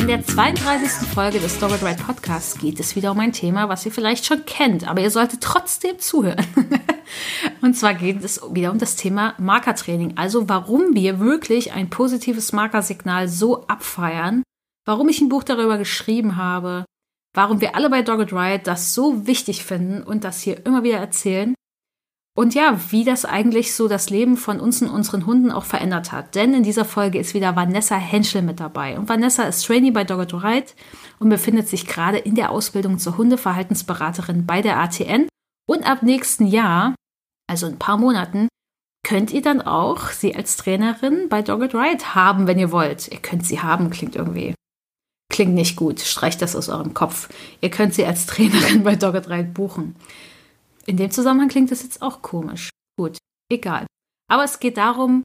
[0.00, 1.08] In der 32.
[1.08, 4.46] Folge des Dogged Ride Podcasts geht es wieder um ein Thema, was ihr vielleicht schon
[4.46, 6.46] kennt, aber ihr solltet trotzdem zuhören.
[7.60, 12.52] Und zwar geht es wieder um das Thema Markertraining, also warum wir wirklich ein positives
[12.54, 14.42] Markersignal so abfeiern,
[14.86, 16.86] warum ich ein Buch darüber geschrieben habe,
[17.34, 20.96] warum wir alle bei Dogged Ride das so wichtig finden und das hier immer wieder
[20.96, 21.54] erzählen
[22.36, 26.12] und ja, wie das eigentlich so das Leben von uns und unseren Hunden auch verändert
[26.12, 26.34] hat.
[26.34, 28.98] Denn in dieser Folge ist wieder Vanessa Henschel mit dabei.
[28.98, 30.68] Und Vanessa ist Trainee bei Dogged Ride
[31.18, 35.28] und befindet sich gerade in der Ausbildung zur Hundeverhaltensberaterin bei der ATN.
[35.68, 36.94] Und ab nächsten Jahr,
[37.48, 38.48] also in ein paar Monaten,
[39.02, 43.08] könnt ihr dann auch sie als Trainerin bei Dogged Ride haben, wenn ihr wollt.
[43.08, 44.54] Ihr könnt sie haben, klingt irgendwie.
[45.32, 47.28] Klingt nicht gut, streicht das aus eurem Kopf.
[47.60, 49.96] Ihr könnt sie als Trainerin bei Dogged Ride buchen.
[50.90, 52.70] In dem Zusammenhang klingt das jetzt auch komisch.
[52.98, 53.16] Gut,
[53.48, 53.86] egal.
[54.28, 55.22] Aber es geht darum,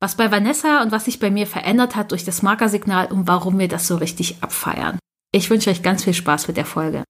[0.00, 3.58] was bei Vanessa und was sich bei mir verändert hat durch das Markersignal und warum
[3.58, 4.98] wir das so richtig abfeiern.
[5.30, 7.04] Ich wünsche euch ganz viel Spaß mit der Folge.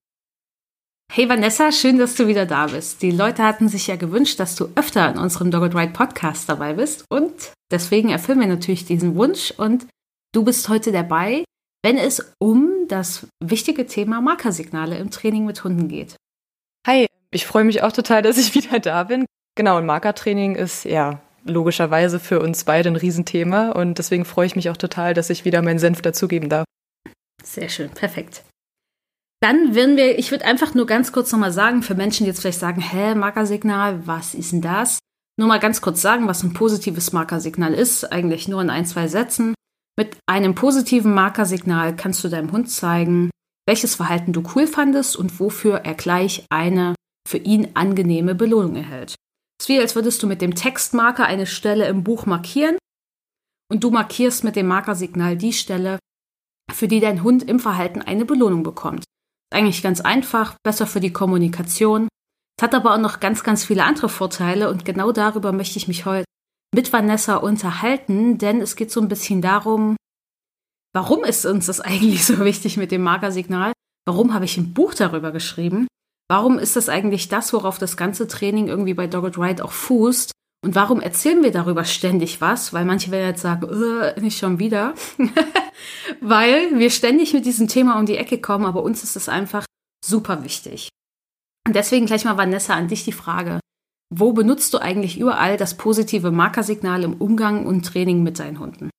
[1.12, 3.00] Hey Vanessa, schön, dass du wieder da bist.
[3.00, 6.72] Die Leute hatten sich ja gewünscht, dass du öfter in unserem Dogged Ride Podcast dabei
[6.72, 9.86] bist und deswegen erfüllen wir natürlich diesen Wunsch und
[10.34, 11.44] du bist heute dabei,
[11.84, 16.16] wenn es um das wichtige Thema Markersignale im Training mit Hunden geht.
[16.84, 19.26] Hi, ich freue mich auch total, dass ich wieder da bin.
[19.56, 24.56] Genau, und Markertraining ist ja logischerweise für uns beide ein Riesenthema und deswegen freue ich
[24.56, 26.64] mich auch total, dass ich wieder meinen Senf dazugeben darf.
[27.42, 28.44] Sehr schön, perfekt.
[29.40, 32.41] Dann würden wir, ich würde einfach nur ganz kurz nochmal sagen, für Menschen, die jetzt
[32.41, 34.98] vielleicht sagen, hä, Markersignal, was ist denn das?
[35.38, 39.06] Nur mal ganz kurz sagen, was ein positives Markersignal ist, eigentlich nur in ein, zwei
[39.06, 39.54] Sätzen.
[39.97, 43.30] Mit einem positiven Markersignal kannst du deinem Hund zeigen,
[43.66, 46.94] welches Verhalten du cool fandest und wofür er gleich eine
[47.28, 49.15] für ihn angenehme Belohnung erhält.
[49.61, 52.78] Es ist wie, als würdest du mit dem Textmarker eine Stelle im Buch markieren
[53.71, 55.99] und du markierst mit dem Markersignal die Stelle,
[56.72, 59.05] für die dein Hund im Verhalten eine Belohnung bekommt.
[59.53, 62.09] Eigentlich ganz einfach, besser für die Kommunikation.
[62.59, 65.89] Es hat aber auch noch ganz, ganz viele andere Vorteile und genau darüber möchte ich
[65.89, 66.25] mich heute
[66.75, 69.97] mit Vanessa unterhalten, denn es geht so ein bisschen darum,
[70.95, 73.72] warum ist uns das eigentlich so wichtig mit dem Markersignal?
[74.06, 75.89] Warum habe ich ein Buch darüber geschrieben?
[76.28, 80.33] Warum ist das eigentlich das, worauf das ganze Training irgendwie bei Dogged Ride auch fußt?
[80.65, 82.72] Und warum erzählen wir darüber ständig was?
[82.72, 84.94] Weil manche werden jetzt sagen, äh, nicht schon wieder.
[86.21, 89.65] Weil wir ständig mit diesem Thema um die Ecke kommen, aber uns ist es einfach
[90.05, 90.89] super wichtig.
[91.66, 93.60] Und deswegen gleich mal, Vanessa, an dich die Frage.
[94.10, 98.91] Wo benutzt du eigentlich überall das positive Markersignal im Umgang und Training mit deinen Hunden?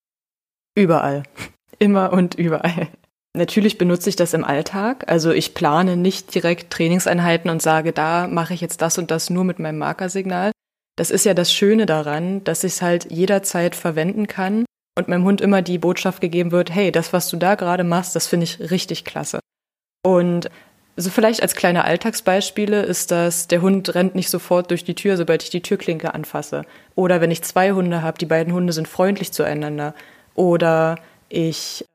[0.75, 1.23] Überall.
[1.79, 2.89] Immer und überall.
[3.39, 5.05] Natürlich benutze ich das im Alltag.
[5.07, 9.29] Also ich plane nicht direkt Trainingseinheiten und sage, da mache ich jetzt das und das
[9.29, 10.51] nur mit meinem Markersignal.
[10.97, 14.65] Das ist ja das Schöne daran, dass ich es halt jederzeit verwenden kann
[14.97, 18.13] und meinem Hund immer die Botschaft gegeben wird, hey, das, was du da gerade machst,
[18.13, 19.39] das finde ich richtig klasse.
[20.03, 20.49] Und
[20.97, 25.15] so vielleicht als kleine Alltagsbeispiele ist das, der Hund rennt nicht sofort durch die Tür,
[25.15, 26.63] sobald ich die Türklinke anfasse.
[26.93, 29.95] Oder wenn ich zwei Hunde habe, die beiden Hunde sind freundlich zueinander.
[30.35, 30.97] Oder
[31.29, 31.85] ich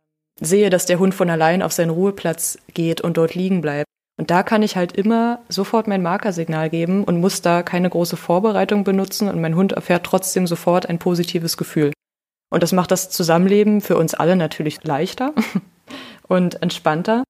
[0.41, 3.87] sehe, dass der Hund von allein auf seinen Ruheplatz geht und dort liegen bleibt.
[4.17, 8.17] Und da kann ich halt immer sofort mein Markersignal geben und muss da keine große
[8.17, 11.93] Vorbereitung benutzen und mein Hund erfährt trotzdem sofort ein positives Gefühl.
[12.51, 15.33] Und das macht das Zusammenleben für uns alle natürlich leichter
[16.29, 17.25] und entspannter.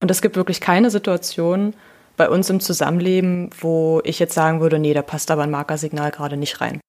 [0.00, 1.74] Und es gibt wirklich keine Situation
[2.16, 6.12] bei uns im Zusammenleben, wo ich jetzt sagen würde, nee, da passt aber ein Markersignal
[6.12, 6.80] gerade nicht rein.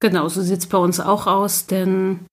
[0.00, 2.26] Genau, so sieht es bei uns auch aus, denn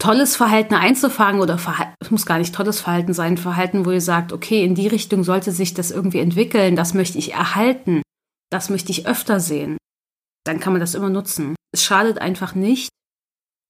[0.00, 1.58] tolles Verhalten einzufangen oder
[2.00, 5.22] es muss gar nicht tolles Verhalten sein, Verhalten, wo ihr sagt, okay, in die Richtung
[5.22, 8.02] sollte sich das irgendwie entwickeln, das möchte ich erhalten,
[8.50, 9.76] das möchte ich öfter sehen,
[10.44, 11.54] dann kann man das immer nutzen.
[11.72, 12.88] Es schadet einfach nicht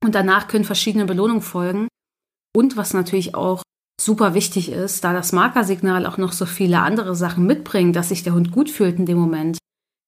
[0.03, 1.88] und danach können verschiedene Belohnungen folgen
[2.56, 3.62] und was natürlich auch
[4.00, 8.23] super wichtig ist, da das Markersignal auch noch so viele andere Sachen mitbringt, dass sich
[8.23, 9.59] der Hund gut fühlt in dem Moment,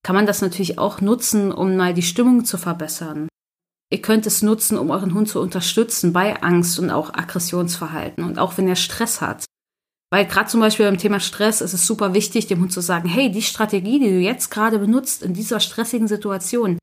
[0.05, 3.29] kann man das natürlich auch nutzen, um mal die Stimmung zu verbessern.
[3.93, 8.39] Ihr könnt es nutzen, um euren Hund zu unterstützen bei Angst und auch Aggressionsverhalten und
[8.39, 9.45] auch wenn er Stress hat.
[10.11, 13.07] Weil gerade zum Beispiel beim Thema Stress ist es super wichtig, dem Hund zu sagen,
[13.07, 16.79] hey, die Strategie, die du jetzt gerade benutzt in dieser stressigen Situation,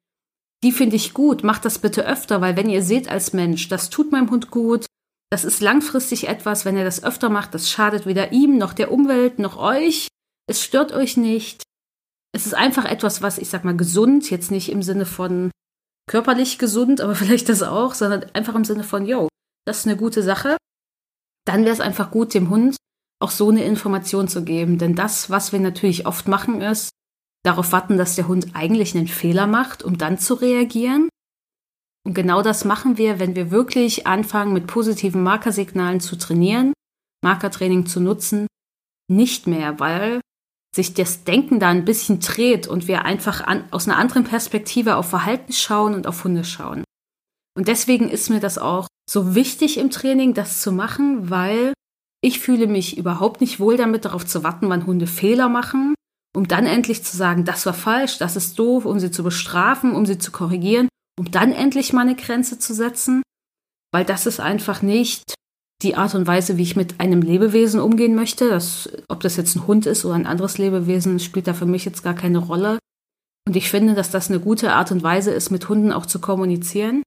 [0.63, 3.89] die finde ich gut, macht das bitte öfter, weil wenn ihr seht als Mensch, das
[3.89, 4.85] tut meinem Hund gut,
[5.31, 8.91] das ist langfristig etwas, wenn er das öfter macht, das schadet weder ihm noch der
[8.91, 10.09] Umwelt noch euch,
[10.47, 11.63] es stört euch nicht.
[12.35, 15.50] Es ist einfach etwas, was ich sag mal gesund, jetzt nicht im Sinne von
[16.09, 19.29] körperlich gesund, aber vielleicht das auch, sondern einfach im Sinne von, yo,
[19.65, 20.57] das ist eine gute Sache.
[21.45, 22.75] Dann wäre es einfach gut, dem Hund
[23.21, 24.77] auch so eine Information zu geben.
[24.77, 26.89] Denn das, was wir natürlich oft machen, ist,
[27.44, 31.09] darauf warten, dass der Hund eigentlich einen Fehler macht, um dann zu reagieren.
[32.06, 36.73] Und genau das machen wir, wenn wir wirklich anfangen, mit positiven Markersignalen zu trainieren,
[37.23, 38.47] Markertraining zu nutzen,
[39.09, 40.21] nicht mehr, weil
[40.75, 44.95] sich das Denken da ein bisschen dreht und wir einfach an, aus einer anderen Perspektive
[44.95, 46.83] auf Verhalten schauen und auf Hunde schauen.
[47.57, 51.74] Und deswegen ist mir das auch so wichtig im Training, das zu machen, weil
[52.21, 55.95] ich fühle mich überhaupt nicht wohl damit, darauf zu warten, wann Hunde Fehler machen,
[56.36, 59.95] um dann endlich zu sagen, das war falsch, das ist doof, um sie zu bestrafen,
[59.95, 63.24] um sie zu korrigieren, um dann endlich mal eine Grenze zu setzen,
[63.92, 65.33] weil das ist einfach nicht
[65.81, 68.49] die Art und Weise, wie ich mit einem Lebewesen umgehen möchte.
[68.49, 71.85] Das, ob das jetzt ein Hund ist oder ein anderes Lebewesen, spielt da für mich
[71.85, 72.79] jetzt gar keine Rolle.
[73.47, 76.19] Und ich finde, dass das eine gute Art und Weise ist, mit Hunden auch zu
[76.19, 77.03] kommunizieren.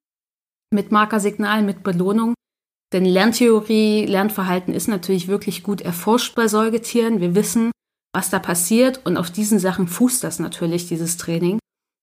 [0.72, 2.34] Mit Markersignalen, mit Belohnung.
[2.92, 7.20] Denn Lerntheorie, Lernverhalten ist natürlich wirklich gut erforscht bei Säugetieren.
[7.20, 7.70] Wir wissen,
[8.14, 11.58] was da passiert und auf diesen Sachen fußt das natürlich, dieses Training,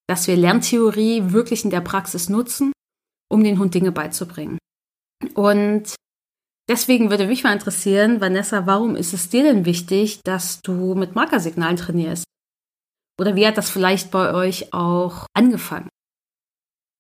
[0.08, 2.72] dass wir Lerntheorie wirklich in der Praxis nutzen,
[3.30, 4.58] um den Hund Dinge beizubringen.
[5.36, 5.94] Und
[6.70, 11.16] deswegen würde mich mal interessieren, Vanessa, warum ist es dir denn wichtig, dass du mit
[11.16, 12.24] Markersignalen trainierst?
[13.20, 15.90] Oder wie hat das vielleicht bei euch auch angefangen?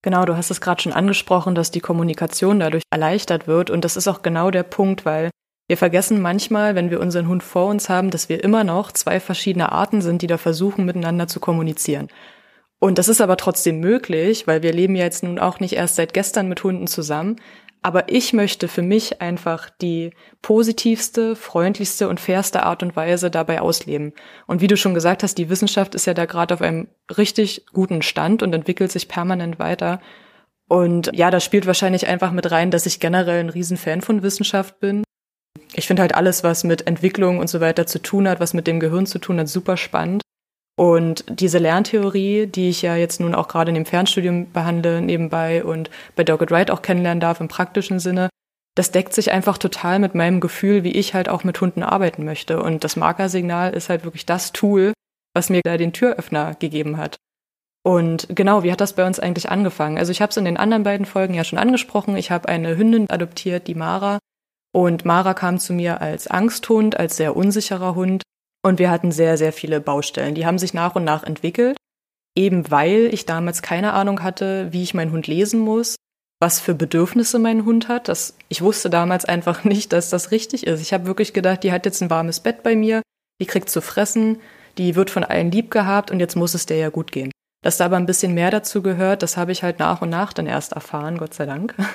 [0.01, 3.69] Genau, du hast es gerade schon angesprochen, dass die Kommunikation dadurch erleichtert wird.
[3.69, 5.29] Und das ist auch genau der Punkt, weil
[5.67, 9.19] wir vergessen manchmal, wenn wir unseren Hund vor uns haben, dass wir immer noch zwei
[9.19, 12.07] verschiedene Arten sind, die da versuchen, miteinander zu kommunizieren.
[12.79, 15.95] Und das ist aber trotzdem möglich, weil wir leben ja jetzt nun auch nicht erst
[15.95, 17.35] seit gestern mit Hunden zusammen.
[17.81, 20.11] Aber ich möchte für mich einfach die
[20.41, 24.13] positivste, freundlichste und fairste Art und Weise dabei ausleben.
[24.47, 27.65] Und wie du schon gesagt hast, die Wissenschaft ist ja da gerade auf einem richtig
[27.71, 30.01] guten Stand und entwickelt sich permanent weiter.
[30.67, 34.79] Und ja, das spielt wahrscheinlich einfach mit rein, dass ich generell ein Riesenfan von Wissenschaft
[34.81, 35.03] bin.
[35.73, 38.67] Ich finde halt alles, was mit Entwicklung und so weiter zu tun hat, was mit
[38.67, 40.21] dem Gehirn zu tun hat, super spannend.
[40.79, 45.61] Und diese Lerntheorie, die ich ja jetzt nun auch gerade in dem Fernstudium behandle nebenbei
[45.61, 48.29] und bei Dogged Wright auch kennenlernen darf im praktischen Sinne,
[48.75, 52.23] das deckt sich einfach total mit meinem Gefühl, wie ich halt auch mit Hunden arbeiten
[52.23, 52.63] möchte.
[52.63, 54.93] Und das Markersignal ist halt wirklich das Tool,
[55.33, 57.17] was mir da den Türöffner gegeben hat.
[57.83, 59.97] Und genau, wie hat das bei uns eigentlich angefangen?
[59.97, 62.15] Also ich habe es in den anderen beiden Folgen ja schon angesprochen.
[62.15, 64.19] Ich habe eine Hündin adoptiert, die Mara.
[64.71, 68.23] Und Mara kam zu mir als Angsthund, als sehr unsicherer Hund.
[68.61, 70.35] Und wir hatten sehr, sehr viele Baustellen.
[70.35, 71.77] Die haben sich nach und nach entwickelt,
[72.35, 75.95] eben weil ich damals keine Ahnung hatte, wie ich meinen Hund lesen muss,
[76.41, 78.07] was für Bedürfnisse mein Hund hat.
[78.07, 80.81] Das, ich wusste damals einfach nicht, dass das richtig ist.
[80.81, 83.01] Ich habe wirklich gedacht, die hat jetzt ein warmes Bett bei mir,
[83.41, 84.39] die kriegt zu fressen,
[84.77, 87.31] die wird von allen lieb gehabt und jetzt muss es der ja gut gehen.
[87.61, 90.31] Dass da aber ein bisschen mehr dazu gehört, das habe ich halt nach und nach
[90.31, 91.75] dann erst erfahren, Gott sei Dank.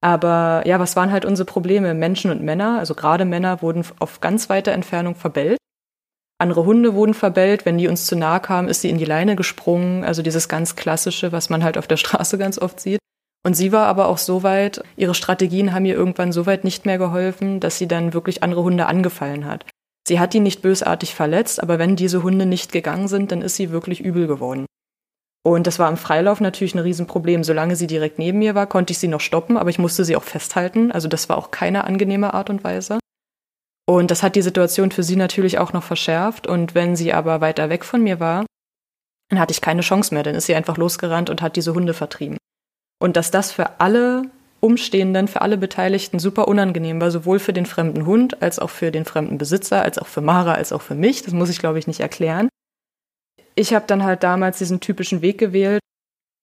[0.00, 1.92] Aber ja, was waren halt unsere Probleme?
[1.92, 5.58] Menschen und Männer, also gerade Männer, wurden auf ganz weite Entfernung verbellt.
[6.40, 7.66] Andere Hunde wurden verbellt.
[7.66, 10.04] Wenn die uns zu nahe kamen, ist sie in die Leine gesprungen.
[10.04, 13.00] Also dieses ganz klassische, was man halt auf der Straße ganz oft sieht.
[13.44, 16.86] Und sie war aber auch so weit, ihre Strategien haben ihr irgendwann so weit nicht
[16.86, 19.64] mehr geholfen, dass sie dann wirklich andere Hunde angefallen hat.
[20.06, 23.56] Sie hat die nicht bösartig verletzt, aber wenn diese Hunde nicht gegangen sind, dann ist
[23.56, 24.66] sie wirklich übel geworden.
[25.44, 27.44] Und das war im Freilauf natürlich ein Riesenproblem.
[27.44, 30.16] Solange sie direkt neben mir war, konnte ich sie noch stoppen, aber ich musste sie
[30.16, 30.92] auch festhalten.
[30.92, 32.98] Also das war auch keine angenehme Art und Weise.
[33.88, 36.46] Und das hat die Situation für sie natürlich auch noch verschärft.
[36.46, 38.44] Und wenn sie aber weiter weg von mir war,
[39.30, 40.22] dann hatte ich keine Chance mehr.
[40.22, 42.36] Dann ist sie einfach losgerannt und hat diese Hunde vertrieben.
[43.00, 44.24] Und dass das für alle
[44.60, 48.90] Umstehenden, für alle Beteiligten super unangenehm war, sowohl für den fremden Hund als auch für
[48.90, 51.22] den fremden Besitzer, als auch für Mara, als auch für mich.
[51.22, 52.50] Das muss ich, glaube ich, nicht erklären.
[53.54, 55.80] Ich habe dann halt damals diesen typischen Weg gewählt,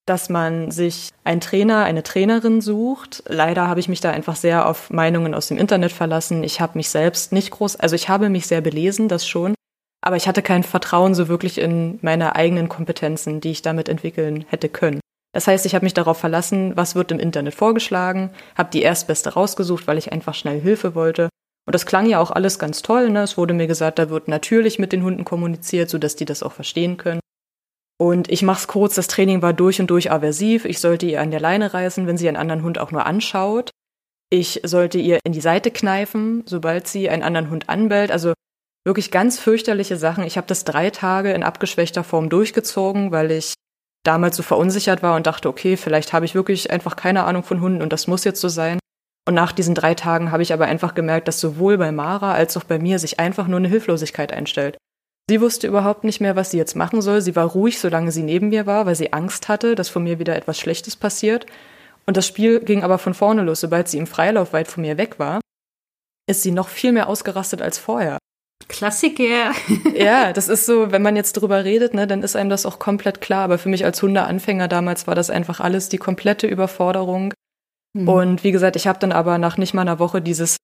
[0.05, 3.23] dass man sich einen Trainer, eine Trainerin sucht.
[3.27, 6.43] Leider habe ich mich da einfach sehr auf Meinungen aus dem Internet verlassen.
[6.43, 9.55] Ich habe mich selbst nicht groß, also ich habe mich sehr belesen, das schon,
[10.01, 14.45] aber ich hatte kein Vertrauen so wirklich in meine eigenen Kompetenzen, die ich damit entwickeln
[14.47, 14.99] hätte können.
[15.33, 19.33] Das heißt, ich habe mich darauf verlassen, was wird im Internet vorgeschlagen, habe die erstbeste
[19.33, 21.29] rausgesucht, weil ich einfach schnell Hilfe wollte.
[21.67, 23.09] Und das klang ja auch alles ganz toll.
[23.09, 23.23] Ne?
[23.23, 26.53] Es wurde mir gesagt, da wird natürlich mit den Hunden kommuniziert, sodass die das auch
[26.53, 27.19] verstehen können.
[27.97, 30.65] Und ich mach's kurz, das Training war durch und durch aversiv.
[30.65, 33.71] Ich sollte ihr an der Leine reißen, wenn sie einen anderen Hund auch nur anschaut.
[34.29, 38.11] Ich sollte ihr in die Seite kneifen, sobald sie einen anderen Hund anbellt.
[38.11, 38.33] Also
[38.85, 40.25] wirklich ganz fürchterliche Sachen.
[40.25, 43.53] Ich habe das drei Tage in abgeschwächter Form durchgezogen, weil ich
[44.03, 47.61] damals so verunsichert war und dachte, okay, vielleicht habe ich wirklich einfach keine Ahnung von
[47.61, 48.79] Hunden und das muss jetzt so sein.
[49.27, 52.55] Und nach diesen drei Tagen habe ich aber einfach gemerkt, dass sowohl bei Mara als
[52.57, 54.77] auch bei mir sich einfach nur eine Hilflosigkeit einstellt.
[55.29, 57.21] Sie wusste überhaupt nicht mehr, was sie jetzt machen soll.
[57.21, 60.19] Sie war ruhig, solange sie neben mir war, weil sie Angst hatte, dass von mir
[60.19, 61.47] wieder etwas Schlechtes passiert.
[62.05, 63.61] Und das Spiel ging aber von vorne los.
[63.61, 65.41] Sobald sie im Freilauf weit von mir weg war,
[66.29, 68.19] ist sie noch viel mehr ausgerastet als vorher.
[68.67, 69.51] Klassiker.
[69.95, 72.77] ja, das ist so, wenn man jetzt drüber redet, ne, dann ist einem das auch
[72.77, 73.43] komplett klar.
[73.43, 77.33] Aber für mich als Hundeanfänger damals war das einfach alles die komplette Überforderung.
[77.93, 78.07] Mhm.
[78.07, 80.57] Und wie gesagt, ich habe dann aber nach nicht mal einer Woche dieses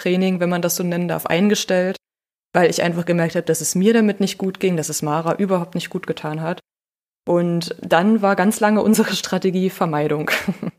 [0.00, 1.96] Training, wenn man das so nennen darf, eingestellt,
[2.54, 5.34] weil ich einfach gemerkt habe, dass es mir damit nicht gut ging, dass es Mara
[5.34, 6.60] überhaupt nicht gut getan hat.
[7.26, 10.30] Und dann war ganz lange unsere Strategie Vermeidung.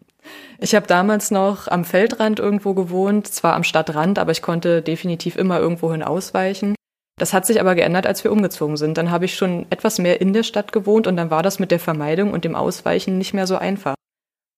[0.58, 5.36] Ich habe damals noch am Feldrand irgendwo gewohnt, zwar am Stadtrand, aber ich konnte definitiv
[5.36, 6.76] immer irgendwohin ausweichen.
[7.20, 8.98] Das hat sich aber geändert, als wir umgezogen sind.
[8.98, 11.72] Dann habe ich schon etwas mehr in der Stadt gewohnt und dann war das mit
[11.72, 13.96] der Vermeidung und dem Ausweichen nicht mehr so einfach.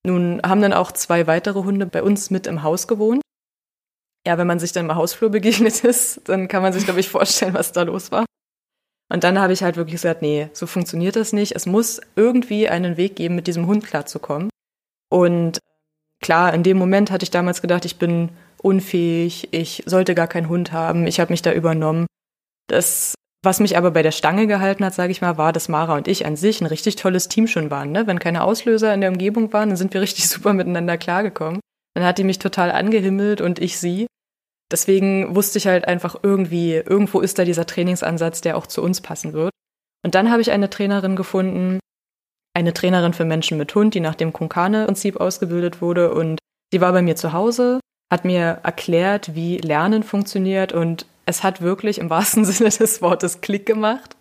[0.05, 3.21] Nun haben dann auch zwei weitere Hunde bei uns mit im Haus gewohnt.
[4.27, 7.07] Ja, wenn man sich dann im Hausflur begegnet ist, dann kann man sich, glaube ich,
[7.07, 8.25] vorstellen, was da los war.
[9.10, 11.55] Und dann habe ich halt wirklich gesagt, nee, so funktioniert das nicht.
[11.55, 14.50] Es muss irgendwie einen Weg geben, mit diesem Hund klarzukommen.
[15.10, 15.60] Und
[16.22, 18.31] klar, in dem Moment hatte ich damals gedacht, ich bin
[18.62, 22.05] unfähig, ich sollte gar keinen Hund haben, ich habe mich da übernommen.
[22.67, 23.15] Das,
[23.46, 26.10] was mich aber bei der Stange gehalten hat, sage ich mal, war, dass Mara und
[26.10, 27.93] ich an sich ein richtig tolles Team schon waren.
[27.93, 28.07] Ne?
[28.07, 31.62] Wenn keine Auslöser in der Umgebung waren, dann sind wir richtig super miteinander klargekommen.
[31.93, 34.07] Dann hat die mich total angehimmelt und ich sie.
[34.71, 39.01] Deswegen wusste ich halt einfach irgendwie, irgendwo ist da dieser Trainingsansatz, der auch zu uns
[39.01, 39.51] passen wird.
[40.03, 41.79] Und dann habe ich eine Trainerin gefunden,
[42.53, 46.13] eine Trainerin für Menschen mit Hund, die nach dem Kunkane-Prinzip ausgebildet wurde.
[46.13, 46.39] Und
[46.71, 47.79] sie war bei mir zu Hause,
[48.12, 50.74] hat mir erklärt, wie Lernen funktioniert.
[50.74, 54.15] Und es hat wirklich im wahrsten Sinne des Wortes Klick gemacht.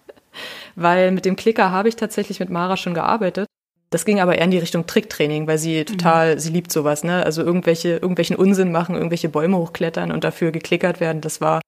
[0.75, 3.47] Weil mit dem Klicker habe ich tatsächlich mit Mara schon gearbeitet.
[3.91, 6.39] Das ging aber eher in die Richtung Tricktraining, weil sie total, mhm.
[6.41, 7.25] sie liebt sowas, ne?
[7.25, 11.21] Also irgendwelche, irgendwelchen Unsinn machen, irgendwelche Bäume hochklettern und dafür geklickert werden.
[11.21, 11.61] Das war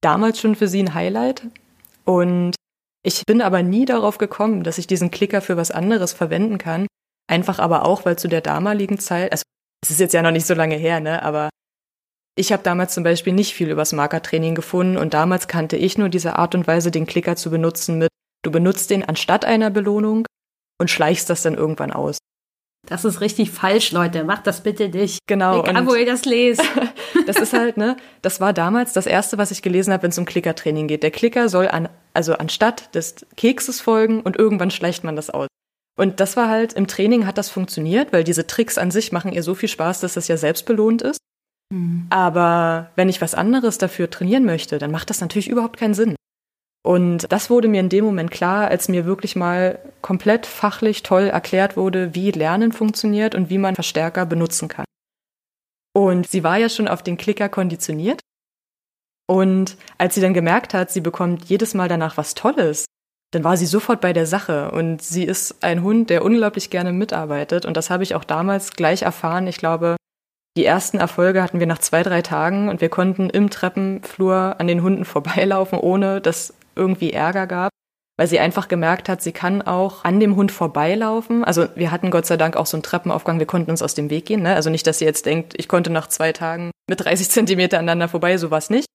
[0.00, 1.42] damals schon für sie ein Highlight.
[2.04, 2.54] Und
[3.02, 6.86] ich bin aber nie darauf gekommen, dass ich diesen Klicker für was anderes verwenden kann.
[7.30, 9.42] Einfach aber auch, weil zu der damaligen Zeit, also
[9.82, 11.50] es ist jetzt ja noch nicht so lange her, ne, aber
[12.36, 16.08] ich habe damals zum Beispiel nicht viel übers Markertraining gefunden und damals kannte ich nur
[16.08, 18.08] diese Art und Weise, den Klicker zu benutzen mit,
[18.42, 20.24] du benutzt den anstatt einer Belohnung
[20.78, 22.18] und schleichst das dann irgendwann aus.
[22.86, 24.24] Das ist richtig falsch, Leute.
[24.24, 25.18] Macht das bitte nicht.
[25.26, 25.62] Genau.
[25.62, 26.62] Egal, wo ihr das lest.
[27.26, 30.18] das ist halt, ne, das war damals das erste, was ich gelesen habe, wenn es
[30.18, 31.02] um Klickertraining geht.
[31.02, 35.48] Der Klicker soll an, also anstatt des Kekses folgen und irgendwann schleicht man das aus.
[35.98, 39.32] Und das war halt, im Training hat das funktioniert, weil diese Tricks an sich machen
[39.32, 41.18] ihr so viel Spaß, dass das ja selbst belohnt ist.
[41.74, 42.06] Mhm.
[42.08, 46.14] Aber wenn ich was anderes dafür trainieren möchte, dann macht das natürlich überhaupt keinen Sinn.
[46.84, 51.24] Und das wurde mir in dem Moment klar, als mir wirklich mal komplett fachlich toll
[51.24, 54.84] erklärt wurde, wie Lernen funktioniert und wie man Verstärker benutzen kann.
[55.94, 58.20] Und sie war ja schon auf den Klicker konditioniert.
[59.26, 62.86] Und als sie dann gemerkt hat, sie bekommt jedes Mal danach was Tolles,
[63.32, 64.70] dann war sie sofort bei der Sache.
[64.70, 67.66] Und sie ist ein Hund, der unglaublich gerne mitarbeitet.
[67.66, 69.46] Und das habe ich auch damals gleich erfahren.
[69.46, 69.96] Ich glaube,
[70.56, 74.66] die ersten Erfolge hatten wir nach zwei, drei Tagen und wir konnten im Treppenflur an
[74.66, 77.70] den Hunden vorbeilaufen, ohne dass irgendwie Ärger gab,
[78.16, 81.44] weil sie einfach gemerkt hat, sie kann auch an dem Hund vorbeilaufen.
[81.44, 84.10] Also wir hatten Gott sei Dank auch so einen Treppenaufgang, wir konnten uns aus dem
[84.10, 84.42] Weg gehen.
[84.42, 84.54] Ne?
[84.54, 88.08] Also nicht, dass sie jetzt denkt, ich konnte nach zwei Tagen mit 30 Zentimeter aneinander
[88.08, 88.86] vorbei, sowas nicht.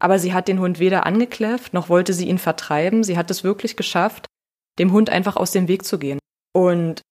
[0.00, 3.02] Aber sie hat den Hund weder angekläfft, noch wollte sie ihn vertreiben.
[3.02, 4.26] Sie hat es wirklich geschafft,
[4.78, 6.20] dem Hund einfach aus dem Weg zu gehen.
[6.54, 7.02] Und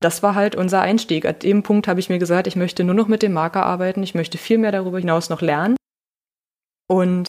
[0.00, 1.26] das war halt unser Einstieg.
[1.26, 4.02] An dem Punkt habe ich mir gesagt, ich möchte nur noch mit dem Marker arbeiten,
[4.02, 5.76] ich möchte viel mehr darüber hinaus noch lernen.
[6.88, 7.26] Und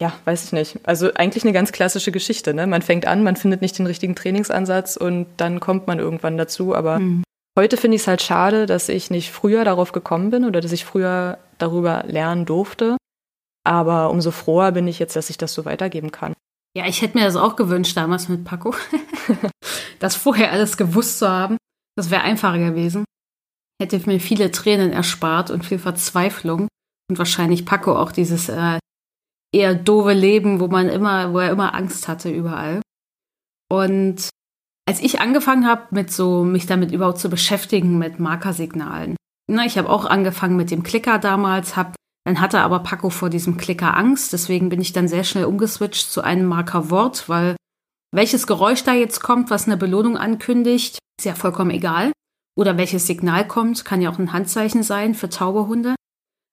[0.00, 0.80] ja, weiß ich nicht.
[0.84, 2.52] Also eigentlich eine ganz klassische Geschichte.
[2.52, 2.66] Ne?
[2.66, 6.74] Man fängt an, man findet nicht den richtigen Trainingsansatz und dann kommt man irgendwann dazu.
[6.74, 7.22] Aber mhm.
[7.58, 10.72] heute finde ich es halt schade, dass ich nicht früher darauf gekommen bin oder dass
[10.72, 12.96] ich früher darüber lernen durfte.
[13.64, 16.34] Aber umso froher bin ich jetzt, dass ich das so weitergeben kann.
[16.76, 18.74] Ja, ich hätte mir das auch gewünscht damals mit Paco.
[20.00, 21.56] das vorher alles gewusst zu haben.
[21.96, 23.04] Das wäre einfacher gewesen.
[23.80, 26.66] Hätte mir viele Tränen erspart und viel Verzweiflung.
[27.08, 28.78] Und wahrscheinlich Paco auch dieses äh,
[29.54, 32.82] eher doofe Leben, wo man immer, wo er immer Angst hatte überall.
[33.70, 34.28] Und
[34.86, 39.78] als ich angefangen habe, mit so mich damit überhaupt zu beschäftigen mit Markersignalen, na, ich
[39.78, 41.94] habe auch angefangen mit dem Klicker damals, hab,
[42.24, 46.10] dann hatte aber Paco vor diesem Klicker Angst, deswegen bin ich dann sehr schnell umgeswitcht
[46.10, 47.56] zu einem Markerwort, weil
[48.12, 52.12] welches Geräusch da jetzt kommt, was eine Belohnung ankündigt, ist ja vollkommen egal.
[52.56, 55.94] Oder welches Signal kommt, kann ja auch ein Handzeichen sein für taube Hunde.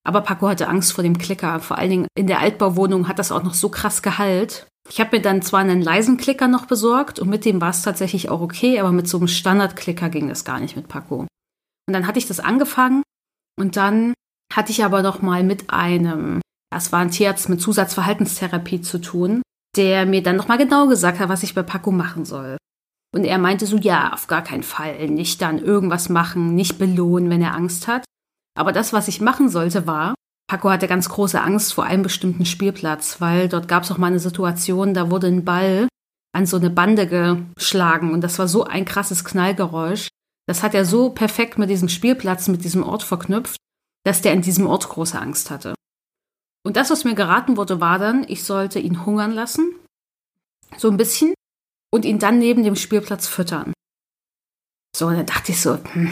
[0.03, 1.60] Aber Paco hatte Angst vor dem Klicker.
[1.60, 4.67] Vor allen Dingen in der Altbauwohnung hat das auch noch so krass Gehalt.
[4.89, 7.84] Ich habe mir dann zwar einen leisen Klicker noch besorgt und mit dem war es
[7.84, 11.20] tatsächlich auch okay, aber mit so einem Standardklicker ging das gar nicht mit Paco.
[11.20, 13.03] Und dann hatte ich das angefangen
[13.60, 14.13] und dann
[14.51, 16.41] hatte ich aber noch mal mit einem,
[16.72, 19.41] das war ein Tierarzt mit Zusatzverhaltenstherapie zu tun,
[19.77, 22.58] der mir dann noch mal genau gesagt hat, was ich bei Paco machen soll.
[23.13, 27.29] Und er meinte so, ja, auf gar keinen Fall, nicht dann irgendwas machen, nicht belohnen,
[27.29, 28.03] wenn er Angst hat.
[28.55, 30.15] Aber das, was ich machen sollte, war,
[30.48, 34.08] Paco hatte ganz große Angst vor einem bestimmten Spielplatz, weil dort gab es auch mal
[34.08, 35.88] eine Situation, da wurde ein Ball
[36.34, 37.08] an so eine Bande
[37.55, 40.10] geschlagen und das war so ein krasses Knallgeräusch.
[40.48, 43.58] Das hat er so perfekt mit diesem Spielplatz, mit diesem Ort verknüpft,
[44.03, 45.74] dass der in diesem Ort große Angst hatte.
[46.63, 49.74] Und das, was mir geraten wurde, war dann, ich sollte ihn hungern lassen,
[50.77, 51.34] so ein bisschen,
[51.93, 53.74] und ihn dann neben dem Spielplatz füttern.
[54.96, 56.12] So, und dann dachte ich so, hm,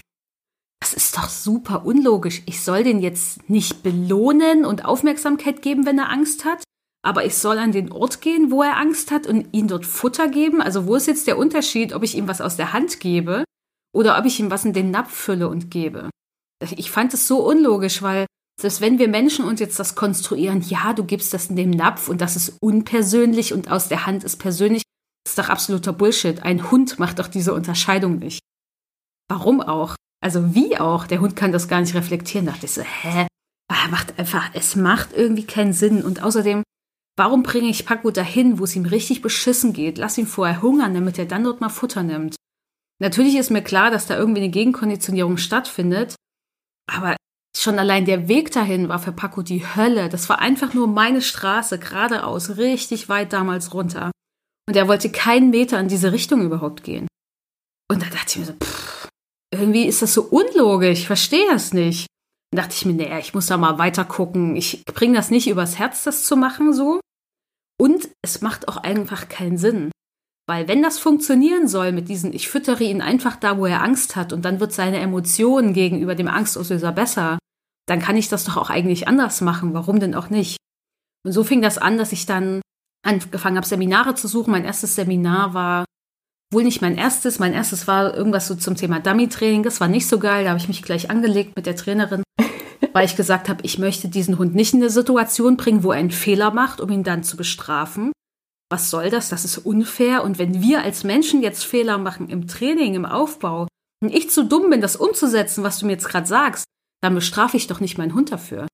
[0.80, 2.42] das ist doch super unlogisch.
[2.46, 6.64] Ich soll den jetzt nicht belohnen und Aufmerksamkeit geben, wenn er Angst hat,
[7.02, 10.28] aber ich soll an den Ort gehen, wo er Angst hat und ihm dort Futter
[10.28, 10.60] geben.
[10.60, 13.44] Also wo ist jetzt der Unterschied, ob ich ihm was aus der Hand gebe
[13.94, 16.10] oder ob ich ihm was in den Napf fülle und gebe?
[16.76, 18.26] Ich fand es so unlogisch, weil
[18.60, 22.08] selbst wenn wir Menschen uns jetzt das konstruieren, ja, du gibst das in dem Napf
[22.08, 24.82] und das ist unpersönlich und aus der Hand ist persönlich,
[25.24, 26.42] das ist doch absoluter Bullshit.
[26.42, 28.40] Ein Hund macht doch diese Unterscheidung nicht.
[29.28, 29.94] Warum auch?
[30.20, 31.06] Also wie auch?
[31.06, 32.46] Der Hund kann das gar nicht reflektieren.
[32.46, 33.26] Da dachte ich so, hä?
[33.68, 36.02] Ah, macht einfach, es macht irgendwie keinen Sinn.
[36.02, 36.62] Und außerdem,
[37.16, 39.98] warum bringe ich Paco dahin, wo es ihm richtig beschissen geht?
[39.98, 42.36] Lass ihn vorher hungern, damit er dann dort mal Futter nimmt.
[43.00, 46.16] Natürlich ist mir klar, dass da irgendwie eine Gegenkonditionierung stattfindet.
[46.86, 47.16] Aber
[47.56, 50.08] schon allein der Weg dahin war für Paco die Hölle.
[50.08, 54.10] Das war einfach nur meine Straße, geradeaus, richtig weit damals runter.
[54.68, 57.08] Und er wollte keinen Meter in diese Richtung überhaupt gehen.
[57.90, 58.79] Und da dachte ich mir so, pff,
[59.52, 62.06] irgendwie ist das so unlogisch, ich verstehe das nicht.
[62.50, 64.56] Dann dachte ich mir, naja, ich muss da mal weiter gucken.
[64.56, 67.00] Ich bringe das nicht übers Herz, das zu machen so.
[67.80, 69.90] Und es macht auch einfach keinen Sinn.
[70.48, 74.16] Weil wenn das funktionieren soll mit diesen, ich füttere ihn einfach da, wo er Angst
[74.16, 77.38] hat und dann wird seine Emotion gegenüber dem Angstauslöser besser,
[77.86, 79.74] dann kann ich das doch auch eigentlich anders machen.
[79.74, 80.56] Warum denn auch nicht?
[81.24, 82.60] Und so fing das an, dass ich dann
[83.06, 84.50] angefangen habe, Seminare zu suchen.
[84.50, 85.84] Mein erstes Seminar war
[86.52, 87.38] wohl nicht mein erstes.
[87.38, 89.62] Mein erstes war irgendwas so zum Thema Dummy-Training.
[89.62, 90.44] Das war nicht so geil.
[90.44, 92.22] Da habe ich mich gleich angelegt mit der Trainerin,
[92.92, 95.98] weil ich gesagt habe, ich möchte diesen Hund nicht in eine Situation bringen, wo er
[95.98, 98.12] einen Fehler macht, um ihn dann zu bestrafen.
[98.70, 99.28] Was soll das?
[99.28, 100.22] Das ist unfair.
[100.22, 103.66] Und wenn wir als Menschen jetzt Fehler machen im Training, im Aufbau,
[104.02, 106.64] und ich zu dumm bin, das umzusetzen, was du mir jetzt gerade sagst,
[107.02, 108.66] dann bestrafe ich doch nicht meinen Hund dafür.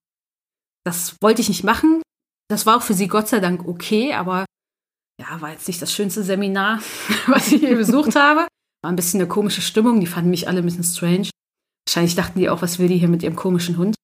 [0.85, 2.01] Das wollte ich nicht machen.
[2.49, 4.45] Das war auch für sie Gott sei Dank okay, aber
[5.19, 6.79] ja, war jetzt nicht das schönste Seminar,
[7.27, 8.47] was ich je besucht habe.
[8.83, 11.29] War ein bisschen eine komische Stimmung, die fanden mich alle ein bisschen strange.
[11.87, 13.95] Wahrscheinlich dachten die auch, was will die hier mit ihrem komischen Hund,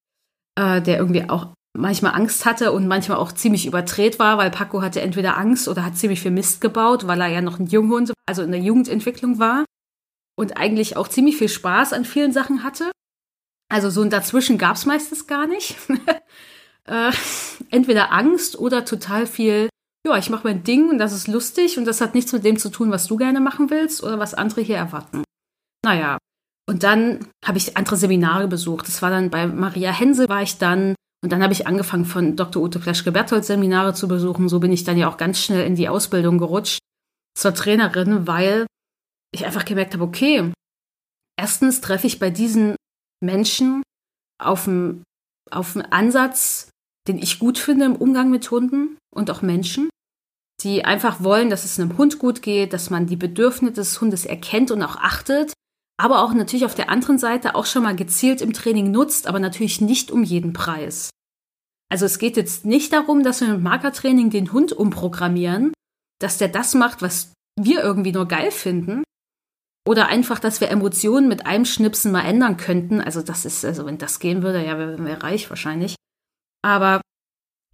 [0.58, 4.80] äh, der irgendwie auch manchmal Angst hatte und manchmal auch ziemlich überdreht war, weil Paco
[4.82, 8.12] hatte entweder Angst oder hat ziemlich viel Mist gebaut, weil er ja noch ein Junghund,
[8.26, 9.64] also in der Jugendentwicklung war
[10.36, 12.90] und eigentlich auch ziemlich viel Spaß an vielen Sachen hatte.
[13.68, 15.76] Also so ein Dazwischen gab es meistens gar nicht.
[16.84, 17.10] äh,
[17.70, 19.68] entweder Angst oder total viel,
[20.06, 22.58] ja, ich mache mein Ding und das ist lustig und das hat nichts mit dem
[22.58, 25.24] zu tun, was du gerne machen willst oder was andere hier erwarten.
[25.84, 26.18] Naja,
[26.66, 28.88] und dann habe ich andere Seminare besucht.
[28.88, 32.36] Das war dann bei Maria Hense war ich dann und dann habe ich angefangen von
[32.36, 32.62] Dr.
[32.62, 34.48] Ute Fleschke-Berthold Seminare zu besuchen.
[34.48, 36.80] So bin ich dann ja auch ganz schnell in die Ausbildung gerutscht
[37.34, 38.66] zur Trainerin, weil
[39.32, 40.52] ich einfach gemerkt habe, okay,
[41.38, 42.76] erstens treffe ich bei diesen
[43.20, 43.82] Menschen
[44.38, 45.02] auf einen,
[45.50, 46.70] auf einen Ansatz,
[47.08, 49.90] den ich gut finde im Umgang mit Hunden und auch Menschen,
[50.62, 54.24] die einfach wollen, dass es einem Hund gut geht, dass man die Bedürfnisse des Hundes
[54.24, 55.52] erkennt und auch achtet,
[56.00, 59.38] aber auch natürlich auf der anderen Seite auch schon mal gezielt im Training nutzt, aber
[59.38, 61.10] natürlich nicht um jeden Preis.
[61.90, 65.72] Also es geht jetzt nicht darum, dass wir mit Markertraining den Hund umprogrammieren,
[66.20, 69.04] dass der das macht, was wir irgendwie nur geil finden,
[69.86, 73.00] oder einfach, dass wir Emotionen mit einem Schnipsen mal ändern könnten.
[73.00, 75.94] Also das ist, also wenn das gehen würde, ja, wären wir reich wahrscheinlich.
[76.64, 77.02] Aber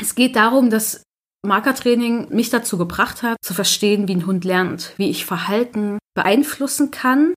[0.01, 1.05] es geht darum, dass
[1.47, 6.91] Markertraining mich dazu gebracht hat, zu verstehen, wie ein Hund lernt, wie ich Verhalten beeinflussen
[6.91, 7.33] kann.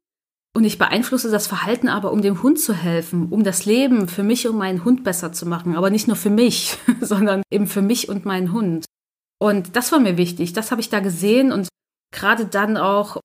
[0.56, 4.24] Und ich beeinflusse das Verhalten aber, um dem Hund zu helfen, um das Leben für
[4.24, 5.76] mich und meinen Hund besser zu machen.
[5.76, 8.86] Aber nicht nur für mich, sondern eben für mich und meinen Hund.
[9.40, 10.54] Und das war mir wichtig.
[10.54, 11.68] Das habe ich da gesehen und
[12.12, 13.20] gerade dann auch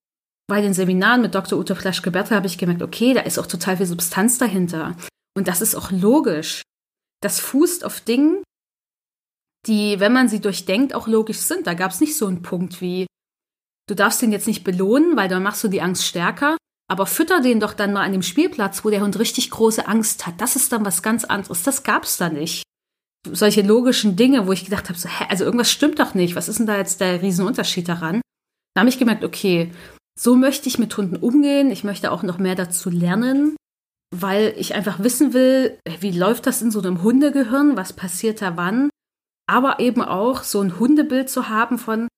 [0.48, 1.58] bei den Seminaren mit Dr.
[1.58, 4.96] Ute Flaschke-Bertel habe ich gemerkt, okay, da ist auch total viel Substanz dahinter.
[5.36, 6.62] Und das ist auch logisch.
[7.20, 8.42] Das fußt auf Dingen,
[9.66, 11.66] die, wenn man sie durchdenkt, auch logisch sind.
[11.66, 13.07] Da gab es nicht so einen Punkt wie,
[13.88, 16.57] du darfst den jetzt nicht belohnen, weil dann machst du die Angst stärker,
[16.90, 20.26] aber fütter den doch dann mal an dem Spielplatz, wo der Hund richtig große Angst
[20.26, 20.40] hat.
[20.40, 21.62] Das ist dann was ganz anderes.
[21.62, 22.62] Das gab es da nicht.
[23.31, 26.37] solche logischen Dinge, wo ich gedacht habe, so, hä, also irgendwas stimmt doch nicht.
[26.37, 28.20] Was ist denn da jetzt der Riesenunterschied daran?
[28.74, 29.72] Da habe ich gemerkt, okay,
[30.18, 31.70] so möchte ich mit Hunden umgehen.
[31.70, 33.57] Ich möchte auch noch mehr dazu lernen,
[34.14, 37.77] weil ich einfach wissen will, wie läuft das in so einem Hundegehirn?
[37.77, 38.90] Was passiert da wann?
[39.47, 42.09] Aber eben auch so ein Hundebild zu haben von,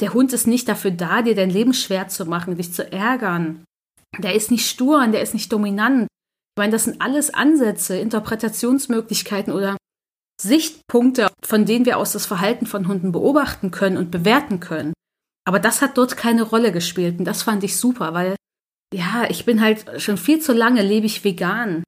[0.00, 3.64] der Hund ist nicht dafür da, dir dein Leben schwer zu machen, dich zu ärgern.
[4.18, 6.02] Der ist nicht stur und der ist nicht dominant.
[6.02, 9.76] Ich meine, das sind alles Ansätze, Interpretationsmöglichkeiten oder
[10.40, 14.92] Sichtpunkte, von denen wir aus das Verhalten von Hunden beobachten können und bewerten können.
[15.46, 18.36] Aber das hat dort keine Rolle gespielt und das fand ich super, weil
[18.94, 21.82] ja, ich bin halt schon viel zu lange lebe ich vegan,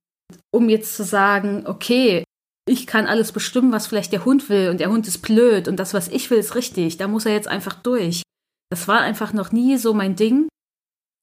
[0.53, 2.25] um jetzt zu sagen, okay,
[2.69, 5.77] ich kann alles bestimmen, was vielleicht der Hund will und der Hund ist blöd und
[5.77, 6.97] das, was ich will, ist richtig.
[6.97, 8.23] Da muss er jetzt einfach durch.
[8.71, 10.49] Das war einfach noch nie so mein Ding.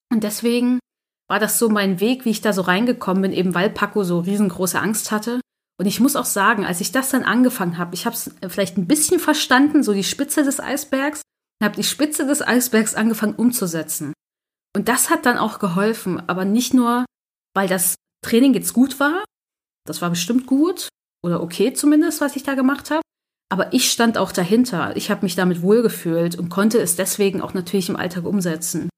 [0.10, 0.80] Und deswegen
[1.30, 4.20] war das so mein Weg, wie ich da so reingekommen bin, eben weil Paco so
[4.20, 5.42] riesengroße Angst hatte.
[5.78, 8.78] Und ich muss auch sagen, als ich das dann angefangen habe, ich habe es vielleicht
[8.78, 11.24] ein bisschen verstanden, so die Spitze des Eisbergs,
[11.62, 14.14] habe die Spitze des Eisbergs angefangen umzusetzen.
[14.76, 17.06] Und das hat dann auch geholfen, aber nicht nur,
[17.56, 19.24] weil das Training jetzt gut war,
[19.86, 20.88] das war bestimmt gut
[21.24, 23.02] oder okay zumindest, was ich da gemacht habe,
[23.52, 24.96] aber ich stand auch dahinter.
[24.96, 28.90] Ich habe mich damit wohlgefühlt und konnte es deswegen auch natürlich im Alltag umsetzen.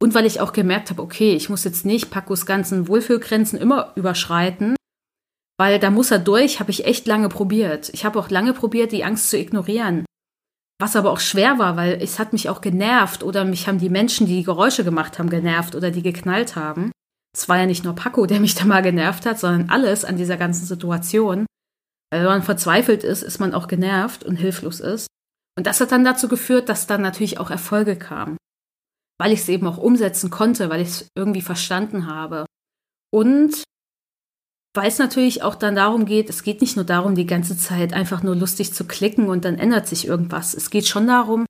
[0.00, 3.92] Und weil ich auch gemerkt habe, okay, ich muss jetzt nicht Pacos ganzen Wohlfühlgrenzen immer
[3.96, 4.76] überschreiten,
[5.58, 7.88] weil da muss er durch, habe ich echt lange probiert.
[7.92, 10.04] Ich habe auch lange probiert, die Angst zu ignorieren.
[10.80, 13.88] Was aber auch schwer war, weil es hat mich auch genervt oder mich haben die
[13.88, 16.90] Menschen, die die Geräusche gemacht haben, genervt oder die geknallt haben.
[17.34, 20.16] Es war ja nicht nur Paco, der mich da mal genervt hat, sondern alles an
[20.16, 21.46] dieser ganzen Situation.
[22.10, 25.06] Weil wenn man verzweifelt ist, ist man auch genervt und hilflos ist.
[25.56, 28.36] Und das hat dann dazu geführt, dass dann natürlich auch Erfolge kamen.
[29.18, 32.46] Weil ich es eben auch umsetzen konnte, weil ich es irgendwie verstanden habe.
[33.12, 33.62] Und
[34.74, 37.92] weil es natürlich auch dann darum geht, es geht nicht nur darum, die ganze Zeit
[37.92, 40.52] einfach nur lustig zu klicken und dann ändert sich irgendwas.
[40.52, 41.46] Es geht schon darum,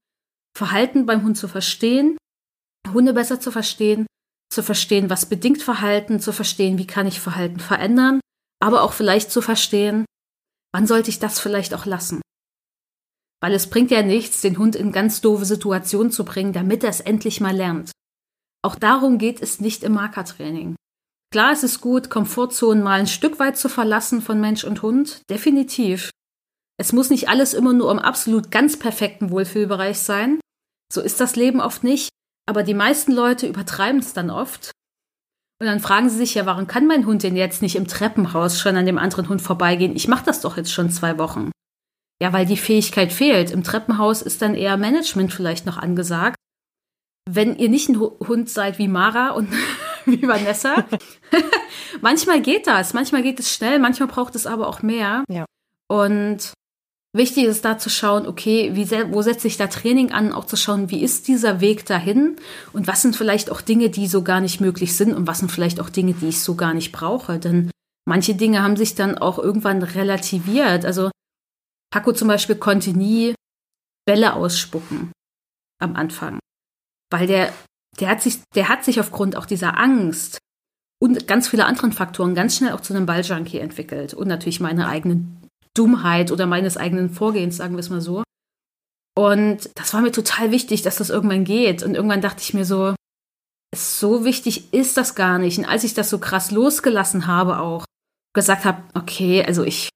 [0.56, 2.18] Verhalten beim Hund zu verstehen,
[2.92, 4.06] Hunde besser zu verstehen,
[4.52, 8.20] zu verstehen, was bedingt Verhalten, zu verstehen, wie kann ich Verhalten verändern,
[8.62, 10.04] aber auch vielleicht zu verstehen,
[10.72, 12.20] wann sollte ich das vielleicht auch lassen.
[13.40, 16.90] Weil es bringt ja nichts, den Hund in ganz doofe Situationen zu bringen, damit er
[16.90, 17.90] es endlich mal lernt.
[18.62, 20.76] Auch darum geht es nicht im Markertraining.
[21.30, 25.22] Klar, es ist gut, Komfortzonen mal ein Stück weit zu verlassen von Mensch und Hund,
[25.30, 26.10] definitiv.
[26.76, 30.40] Es muss nicht alles immer nur im absolut ganz perfekten Wohlfühlbereich sein.
[30.92, 32.10] So ist das Leben oft nicht,
[32.46, 34.72] aber die meisten Leute übertreiben es dann oft.
[35.60, 38.60] Und dann fragen sie sich ja, warum kann mein Hund denn jetzt nicht im Treppenhaus
[38.60, 39.94] schon an dem anderen Hund vorbeigehen?
[39.94, 41.52] Ich mache das doch jetzt schon zwei Wochen.
[42.20, 43.50] Ja, weil die Fähigkeit fehlt.
[43.50, 46.36] Im Treppenhaus ist dann eher Management vielleicht noch angesagt.
[47.28, 49.48] Wenn ihr nicht ein Hund seid wie Mara und
[50.20, 50.84] wie Vanessa.
[52.00, 55.24] manchmal geht das, manchmal geht es schnell, manchmal braucht es aber auch mehr.
[55.28, 55.44] Ja.
[55.88, 56.52] Und
[57.14, 60.56] wichtig ist da zu schauen, okay, wie, wo setze ich da Training an, auch zu
[60.56, 62.36] schauen, wie ist dieser Weg dahin
[62.72, 65.52] und was sind vielleicht auch Dinge, die so gar nicht möglich sind und was sind
[65.52, 67.38] vielleicht auch Dinge, die ich so gar nicht brauche.
[67.38, 67.70] Denn
[68.06, 70.84] manche Dinge haben sich dann auch irgendwann relativiert.
[70.84, 71.10] Also
[71.90, 73.34] Paco zum Beispiel konnte nie
[74.04, 75.12] Bälle ausspucken
[75.80, 76.38] am Anfang,
[77.10, 77.52] weil der
[78.00, 80.38] der hat sich, der hat sich aufgrund auch dieser Angst
[81.00, 84.14] und ganz viele anderen Faktoren ganz schnell auch zu einem Balljunkie entwickelt.
[84.14, 85.24] Und natürlich meine eigene
[85.74, 88.22] Dummheit oder meines eigenen Vorgehens, sagen wir es mal so.
[89.16, 91.82] Und das war mir total wichtig, dass das irgendwann geht.
[91.82, 92.94] Und irgendwann dachte ich mir so,
[93.74, 95.58] so wichtig ist das gar nicht.
[95.58, 97.84] Und als ich das so krass losgelassen habe, auch
[98.34, 99.90] gesagt habe, okay, also ich,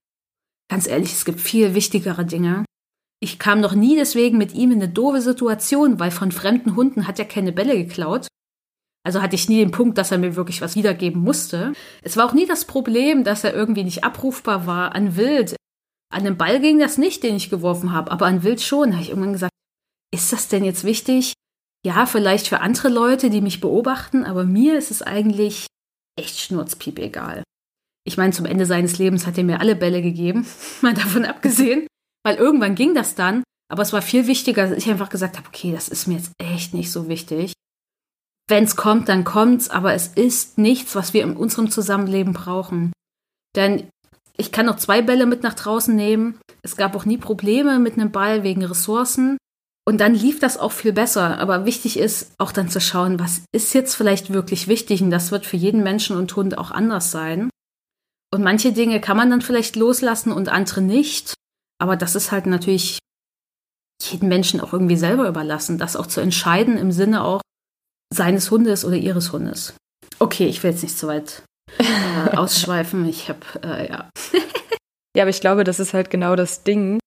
[0.69, 2.65] ganz ehrlich, es gibt viel wichtigere Dinge
[3.21, 7.07] ich kam noch nie deswegen mit ihm in eine doofe Situation, weil von fremden Hunden
[7.07, 8.27] hat er keine Bälle geklaut.
[9.05, 11.73] Also hatte ich nie den Punkt, dass er mir wirklich was wiedergeben musste.
[12.01, 15.55] Es war auch nie das Problem, dass er irgendwie nicht abrufbar war an Wild.
[16.13, 18.89] An dem Ball ging das nicht, den ich geworfen habe, aber an Wild schon.
[18.89, 19.53] Da habe ich irgendwann gesagt,
[20.13, 21.33] ist das denn jetzt wichtig?
[21.85, 25.67] Ja, vielleicht für andere Leute, die mich beobachten, aber mir ist es eigentlich
[26.17, 27.43] echt schnurzpiep egal.
[28.05, 30.45] Ich meine, zum Ende seines Lebens hat er mir alle Bälle gegeben,
[30.81, 31.87] mal davon abgesehen.
[32.23, 35.47] Weil irgendwann ging das dann, aber es war viel wichtiger, dass ich einfach gesagt habe,
[35.47, 37.53] okay, das ist mir jetzt echt nicht so wichtig.
[38.49, 42.91] Wenn es kommt, dann kommt's, aber es ist nichts, was wir in unserem Zusammenleben brauchen.
[43.55, 43.89] Denn
[44.37, 46.39] ich kann noch zwei Bälle mit nach draußen nehmen.
[46.63, 49.37] Es gab auch nie Probleme mit einem Ball wegen Ressourcen.
[49.85, 51.37] Und dann lief das auch viel besser.
[51.39, 55.03] Aber wichtig ist auch dann zu schauen, was ist jetzt vielleicht wirklich wichtig.
[55.03, 57.49] Und das wird für jeden Menschen und Hund auch anders sein.
[58.33, 61.33] Und manche Dinge kann man dann vielleicht loslassen und andere nicht.
[61.79, 62.99] Aber das ist halt natürlich
[64.01, 67.41] jedem Menschen auch irgendwie selber überlassen, das auch zu entscheiden im Sinne auch
[68.13, 69.73] seines Hundes oder ihres Hundes.
[70.19, 71.43] Okay, ich will jetzt nicht zu weit
[71.77, 73.07] äh, ausschweifen.
[73.07, 74.09] Ich habe, äh, ja.
[75.17, 76.99] Ja, aber ich glaube, das ist halt genau das Ding.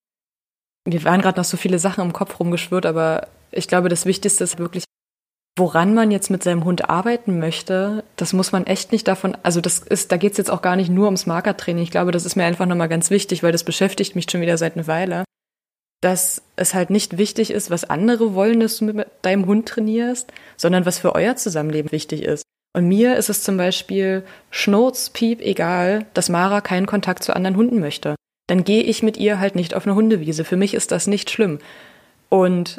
[0.85, 4.42] Wir waren gerade noch so viele Sachen im Kopf rumgeschwirrt, aber ich glaube, das Wichtigste
[4.42, 4.85] ist wirklich,
[5.56, 9.60] woran man jetzt mit seinem Hund arbeiten möchte, das muss man echt nicht davon, also
[9.60, 11.82] das ist, da geht's jetzt auch gar nicht nur ums Markertraining.
[11.82, 14.56] Ich glaube, das ist mir einfach nochmal ganz wichtig, weil das beschäftigt mich schon wieder
[14.56, 15.24] seit einer Weile,
[16.00, 20.32] dass es halt nicht wichtig ist, was andere wollen, dass du mit deinem Hund trainierst,
[20.56, 22.42] sondern was für euer Zusammenleben wichtig ist.
[22.74, 27.56] Und mir ist es zum Beispiel Schnurz, Piep, egal, dass Mara keinen Kontakt zu anderen
[27.56, 28.16] Hunden möchte.
[28.46, 30.44] Dann gehe ich mit ihr halt nicht auf eine Hundewiese.
[30.44, 31.58] Für mich ist das nicht schlimm.
[32.30, 32.78] Und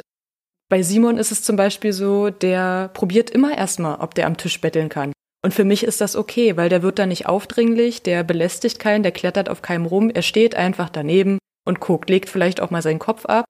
[0.68, 4.60] bei Simon ist es zum Beispiel so, der probiert immer erstmal, ob der am Tisch
[4.60, 5.12] betteln kann.
[5.44, 9.02] Und für mich ist das okay, weil der wird da nicht aufdringlich, der belästigt keinen,
[9.02, 12.82] der klettert auf keinem rum, er steht einfach daneben und guckt, legt vielleicht auch mal
[12.82, 13.44] seinen Kopf ab.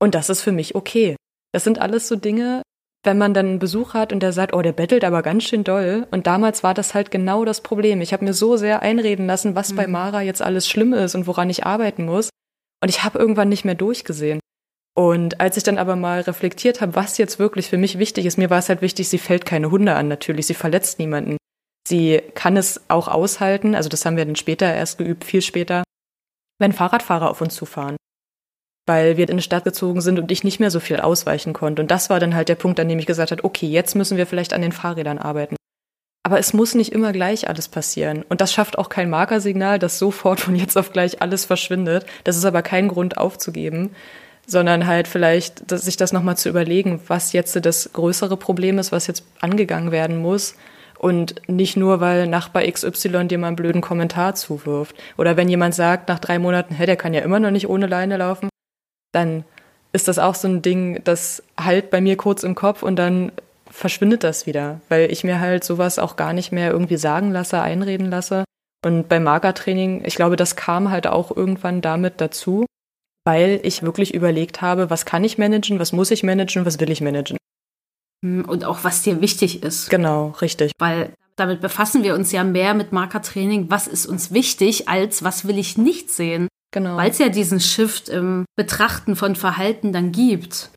[0.00, 1.16] Und das ist für mich okay.
[1.52, 2.62] Das sind alles so Dinge,
[3.04, 5.62] wenn man dann einen Besuch hat und der sagt, oh, der bettelt aber ganz schön
[5.62, 6.08] doll.
[6.10, 8.00] Und damals war das halt genau das Problem.
[8.00, 9.76] Ich habe mir so sehr einreden lassen, was mhm.
[9.76, 12.30] bei Mara jetzt alles schlimm ist und woran ich arbeiten muss.
[12.82, 14.40] Und ich habe irgendwann nicht mehr durchgesehen.
[14.96, 18.38] Und als ich dann aber mal reflektiert habe, was jetzt wirklich für mich wichtig ist,
[18.38, 21.36] mir war es halt wichtig, sie fällt keine Hunde an natürlich, sie verletzt niemanden.
[21.86, 25.84] Sie kann es auch aushalten, also das haben wir dann später erst geübt, viel später,
[26.58, 27.96] wenn Fahrradfahrer auf uns zufahren
[28.86, 31.82] weil wir in die Stadt gezogen sind und ich nicht mehr so viel ausweichen konnte.
[31.82, 34.16] Und das war dann halt der Punkt, an dem ich gesagt habe, okay, jetzt müssen
[34.16, 35.56] wir vielleicht an den Fahrrädern arbeiten.
[36.22, 38.24] Aber es muss nicht immer gleich alles passieren.
[38.28, 42.06] Und das schafft auch kein Markersignal, dass sofort von jetzt auf gleich alles verschwindet.
[42.24, 43.94] Das ist aber kein Grund aufzugeben,
[44.46, 49.06] sondern halt vielleicht sich das nochmal zu überlegen, was jetzt das größere Problem ist, was
[49.06, 50.54] jetzt angegangen werden muss.
[50.98, 54.96] Und nicht nur, weil Nachbar XY dir mal einen blöden Kommentar zuwirft.
[55.18, 57.86] Oder wenn jemand sagt nach drei Monaten, hä, der kann ja immer noch nicht ohne
[57.86, 58.48] Leine laufen,
[59.12, 59.44] dann
[59.92, 63.32] ist das auch so ein Ding, das halt bei mir kurz im Kopf und dann
[63.70, 67.60] verschwindet das wieder, weil ich mir halt sowas auch gar nicht mehr irgendwie sagen lasse,
[67.60, 68.44] einreden lasse.
[68.84, 72.64] Und beim Magertraining, ich glaube, das kam halt auch irgendwann damit dazu,
[73.26, 76.90] weil ich wirklich überlegt habe, was kann ich managen, was muss ich managen, was will
[76.90, 77.36] ich managen.
[78.24, 79.90] Hm, und auch was dir wichtig ist.
[79.90, 80.72] Genau, richtig.
[80.78, 85.46] Weil damit befassen wir uns ja mehr mit Markertraining, was ist uns wichtig, als was
[85.46, 86.48] will ich nicht sehen.
[86.72, 86.96] Genau.
[86.96, 90.70] Weil es ja diesen Shift im Betrachten von Verhalten dann gibt.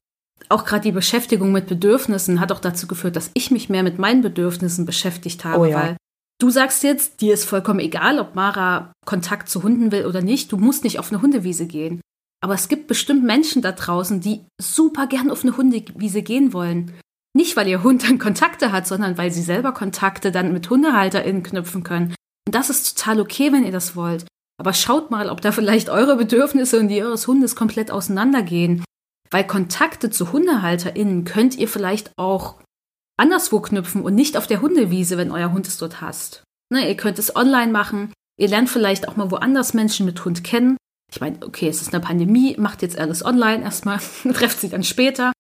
[0.50, 4.00] Auch gerade die Beschäftigung mit Bedürfnissen hat auch dazu geführt, dass ich mich mehr mit
[4.00, 5.78] meinen Bedürfnissen beschäftigt habe, oh ja.
[5.78, 5.98] weil
[6.42, 10.52] du sagst jetzt, dir ist vollkommen egal, ob Mara Kontakt zu Hunden will oder nicht,
[10.52, 12.02] du musst nicht auf eine Hundewiese gehen.
[12.41, 16.93] Aber es gibt bestimmt Menschen da draußen, die super gern auf eine Hundewiese gehen wollen.
[17.36, 21.43] Nicht, weil ihr Hund dann Kontakte hat, sondern weil sie selber Kontakte dann mit HundehalterInnen
[21.43, 22.15] knüpfen können.
[22.47, 24.25] Und das ist total okay, wenn ihr das wollt.
[24.58, 28.84] Aber schaut mal, ob da vielleicht eure Bedürfnisse und die eures Hundes komplett auseinandergehen.
[29.32, 32.56] Weil Kontakte zu HundehalterInnen könnt ihr vielleicht auch
[33.17, 36.43] anderswo knüpfen und nicht auf der Hundewiese, wenn euer Hund es dort hasst.
[36.71, 38.12] Ne, ihr könnt es online machen.
[38.38, 40.78] Ihr lernt vielleicht auch mal woanders Menschen mit Hund kennen.
[41.12, 44.00] Ich meine, okay, es ist eine Pandemie, macht jetzt alles online erstmal,
[44.34, 45.32] trefft sie dann später.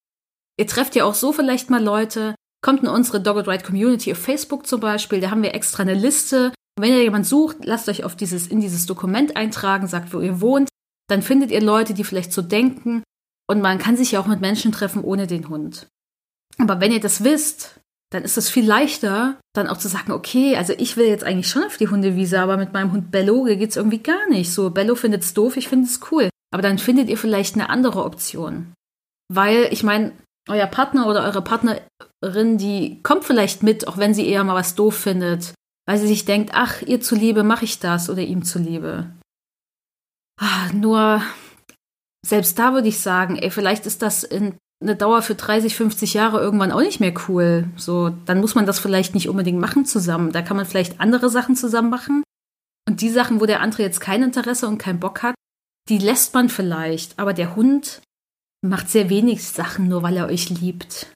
[0.57, 2.35] Ihr trefft ja auch so vielleicht mal Leute.
[2.61, 5.93] Kommt in unsere Dogged Ride Community auf Facebook zum Beispiel, da haben wir extra eine
[5.93, 10.13] Liste und wenn ihr jemand sucht, lasst euch auf dieses, in dieses Dokument eintragen, sagt,
[10.13, 10.69] wo ihr wohnt.
[11.09, 13.03] Dann findet ihr Leute, die vielleicht so denken.
[13.49, 15.87] Und man kann sich ja auch mit Menschen treffen ohne den Hund.
[16.57, 17.78] Aber wenn ihr das wisst,
[18.11, 21.47] dann ist es viel leichter, dann auch zu sagen, okay, also ich will jetzt eigentlich
[21.47, 24.51] schon auf die Hundewiese, aber mit meinem Hund Bello geht's irgendwie gar nicht.
[24.51, 26.29] So, Bello findet's doof, ich finde es cool.
[26.51, 28.73] Aber dann findet ihr vielleicht eine andere Option.
[29.31, 30.13] Weil, ich meine,
[30.47, 34.73] euer Partner oder eure Partnerin, die kommt vielleicht mit, auch wenn sie eher mal was
[34.73, 35.53] doof findet
[35.89, 39.09] weil sie sich denkt, ach, ihr zuliebe mache ich das oder ihm zuliebe.
[40.39, 41.23] Ah, nur,
[42.23, 46.13] selbst da würde ich sagen, ey, vielleicht ist das in eine Dauer für 30, 50
[46.13, 47.69] Jahre irgendwann auch nicht mehr cool.
[47.75, 50.31] So, dann muss man das vielleicht nicht unbedingt machen zusammen.
[50.31, 52.23] Da kann man vielleicht andere Sachen zusammen machen.
[52.87, 55.35] Und die Sachen, wo der andere jetzt kein Interesse und keinen Bock hat,
[55.89, 57.19] die lässt man vielleicht.
[57.19, 58.01] Aber der Hund
[58.61, 61.11] macht sehr wenig Sachen, nur weil er euch liebt.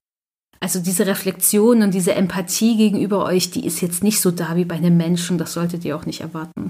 [0.60, 4.66] Also diese Reflexion und diese Empathie gegenüber euch, die ist jetzt nicht so da wie
[4.66, 5.38] bei einem Menschen.
[5.38, 6.70] Das solltet ihr auch nicht erwarten.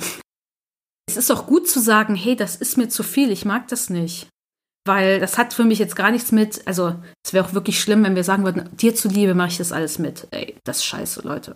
[1.08, 3.90] Es ist auch gut zu sagen, hey, das ist mir zu viel, ich mag das
[3.90, 4.28] nicht.
[4.86, 8.04] Weil das hat für mich jetzt gar nichts mit, also es wäre auch wirklich schlimm,
[8.04, 10.28] wenn wir sagen würden, dir zuliebe mache ich das alles mit.
[10.32, 11.56] Ey, das ist scheiße, Leute.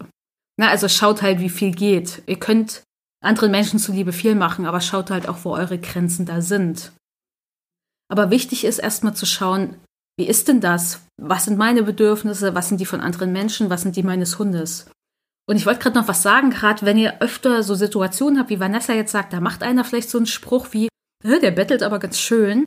[0.57, 2.23] Na, also schaut halt, wie viel geht.
[2.25, 2.83] Ihr könnt
[3.21, 6.93] anderen Menschen zuliebe viel machen, aber schaut halt auch, wo eure Grenzen da sind.
[8.09, 9.75] Aber wichtig ist erstmal zu schauen,
[10.17, 11.01] wie ist denn das?
[11.21, 12.55] Was sind meine Bedürfnisse?
[12.55, 13.69] Was sind die von anderen Menschen?
[13.69, 14.89] Was sind die meines Hundes?
[15.49, 18.59] Und ich wollte gerade noch was sagen, gerade wenn ihr öfter so Situationen habt, wie
[18.59, 20.89] Vanessa jetzt sagt, da macht einer vielleicht so einen Spruch wie,
[21.23, 22.65] der bettelt aber ganz schön.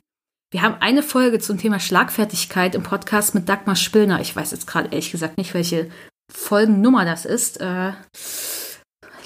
[0.53, 4.19] Wir haben eine Folge zum Thema Schlagfertigkeit im Podcast mit Dagmar Spillner.
[4.19, 5.89] Ich weiß jetzt gerade ehrlich gesagt nicht, welche
[6.29, 7.61] Folgennummer das ist.
[7.61, 7.93] Äh,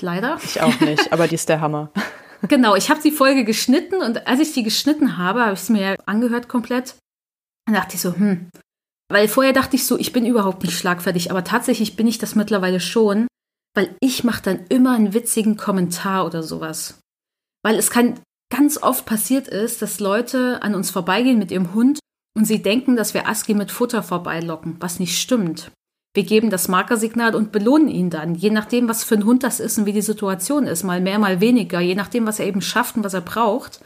[0.01, 0.37] leider.
[0.43, 1.91] Ich auch nicht, aber die ist der Hammer.
[2.47, 5.69] Genau, ich habe die Folge geschnitten und als ich die geschnitten habe, habe ich es
[5.69, 6.93] mir ja angehört komplett.
[7.67, 8.51] Und dachte ich so, hm.
[9.09, 12.35] Weil vorher dachte ich so, ich bin überhaupt nicht schlagfertig, aber tatsächlich bin ich das
[12.35, 13.27] mittlerweile schon,
[13.73, 16.99] weil ich mache dann immer einen witzigen Kommentar oder sowas.
[17.63, 21.99] Weil es kann ganz oft passiert ist, dass Leute an uns vorbeigehen mit ihrem Hund
[22.37, 25.71] und sie denken, dass wir Aski mit Futter vorbeilocken, was nicht stimmt.
[26.13, 29.59] Wir geben das Markersignal und belohnen ihn dann, je nachdem, was für ein Hund das
[29.59, 32.61] ist und wie die Situation ist, mal mehr, mal weniger, je nachdem, was er eben
[32.61, 33.83] schafft und was er braucht,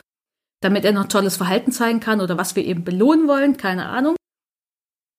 [0.61, 4.15] damit er noch tolles Verhalten zeigen kann oder was wir eben belohnen wollen, keine Ahnung.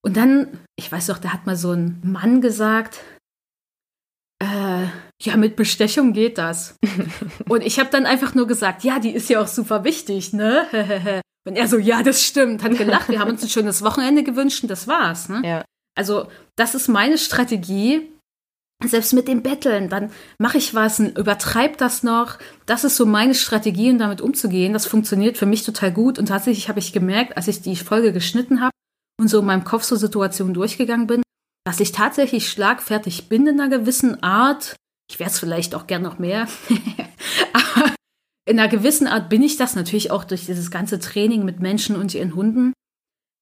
[0.02, 3.00] Und dann, ich weiß doch, da hat mal so ein Mann gesagt,
[4.38, 4.79] äh,
[5.22, 6.76] ja, mit Bestechung geht das.
[7.48, 10.66] und ich habe dann einfach nur gesagt, ja, die ist ja auch super wichtig, ne?
[11.46, 13.08] und er so, ja, das stimmt, hat gelacht.
[13.08, 15.42] Wir haben uns ein schönes Wochenende gewünscht und das war's, ne?
[15.44, 15.64] Ja.
[15.96, 18.10] Also, das ist meine Strategie.
[18.82, 22.38] Selbst mit dem Betteln, dann mache ich was, übertreib das noch.
[22.64, 24.72] Das ist so meine Strategie, um damit umzugehen.
[24.72, 26.18] Das funktioniert für mich total gut.
[26.18, 28.70] Und tatsächlich habe ich gemerkt, als ich die Folge geschnitten habe
[29.20, 31.20] und so in meinem Kopf so Situationen durchgegangen bin,
[31.66, 34.76] dass ich tatsächlich schlagfertig bin in einer gewissen Art.
[35.10, 36.46] Ich wäre es vielleicht auch gern noch mehr.
[37.52, 37.94] Aber
[38.48, 41.96] in einer gewissen Art bin ich das natürlich auch durch dieses ganze Training mit Menschen
[41.96, 42.72] und ihren Hunden,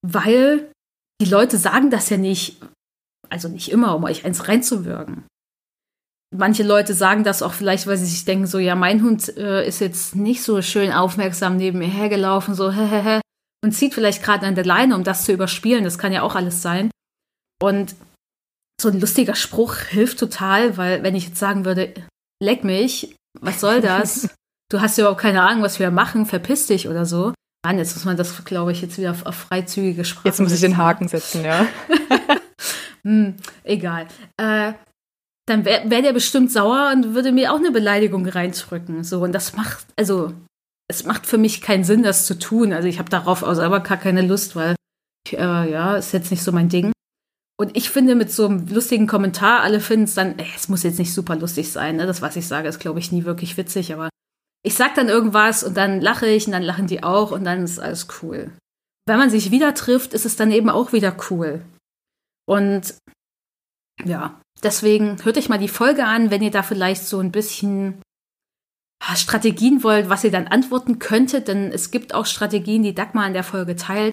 [0.02, 0.72] weil
[1.20, 2.56] die Leute sagen das ja nicht,
[3.28, 5.26] also nicht immer, um euch eins reinzuwirken.
[6.34, 9.66] Manche Leute sagen das auch vielleicht, weil sie sich denken, so, ja, mein Hund äh,
[9.66, 13.20] ist jetzt nicht so schön aufmerksam neben mir hergelaufen, so, hehehe,
[13.62, 15.84] und zieht vielleicht gerade an der Leine, um das zu überspielen.
[15.84, 16.90] Das kann ja auch alles sein.
[17.60, 17.94] Und
[18.80, 21.92] so ein lustiger Spruch hilft total, weil wenn ich jetzt sagen würde,
[22.42, 24.28] leck mich, was soll das?
[24.70, 27.32] Du hast ja überhaupt keine Ahnung, was wir machen, verpiss dich oder so.
[27.64, 30.28] Mann, jetzt muss man das, glaube ich, jetzt wieder auf, auf freizügige Sprache.
[30.28, 31.66] Jetzt muss ich den Haken setzen, ja.
[33.02, 34.08] hm, egal.
[34.36, 34.74] Äh,
[35.46, 39.04] dann wäre wär der bestimmt sauer und würde mir auch eine Beleidigung reindrücken.
[39.04, 40.34] So, und das macht, also,
[40.86, 42.74] es macht für mich keinen Sinn, das zu tun.
[42.74, 44.76] Also ich habe darauf auch selber gar keine Lust, weil
[45.26, 46.92] ich, äh, ja, ist jetzt nicht so mein Ding.
[47.60, 50.84] Und ich finde, mit so einem lustigen Kommentar, alle finden es dann, ey, es muss
[50.84, 51.96] jetzt nicht super lustig sein.
[51.96, 52.06] Ne?
[52.06, 54.08] Das, was ich sage, ist, glaube ich, nie wirklich witzig, aber
[54.64, 57.64] ich sag dann irgendwas und dann lache ich und dann lachen die auch und dann
[57.64, 58.52] ist alles cool.
[59.06, 61.64] Wenn man sich wieder trifft, ist es dann eben auch wieder cool.
[62.46, 62.94] Und
[64.04, 68.02] ja, deswegen hört euch mal die Folge an, wenn ihr da vielleicht so ein bisschen
[69.14, 73.32] Strategien wollt, was ihr dann antworten könntet, denn es gibt auch Strategien, die Dagmar in
[73.32, 74.12] der Folge teilt.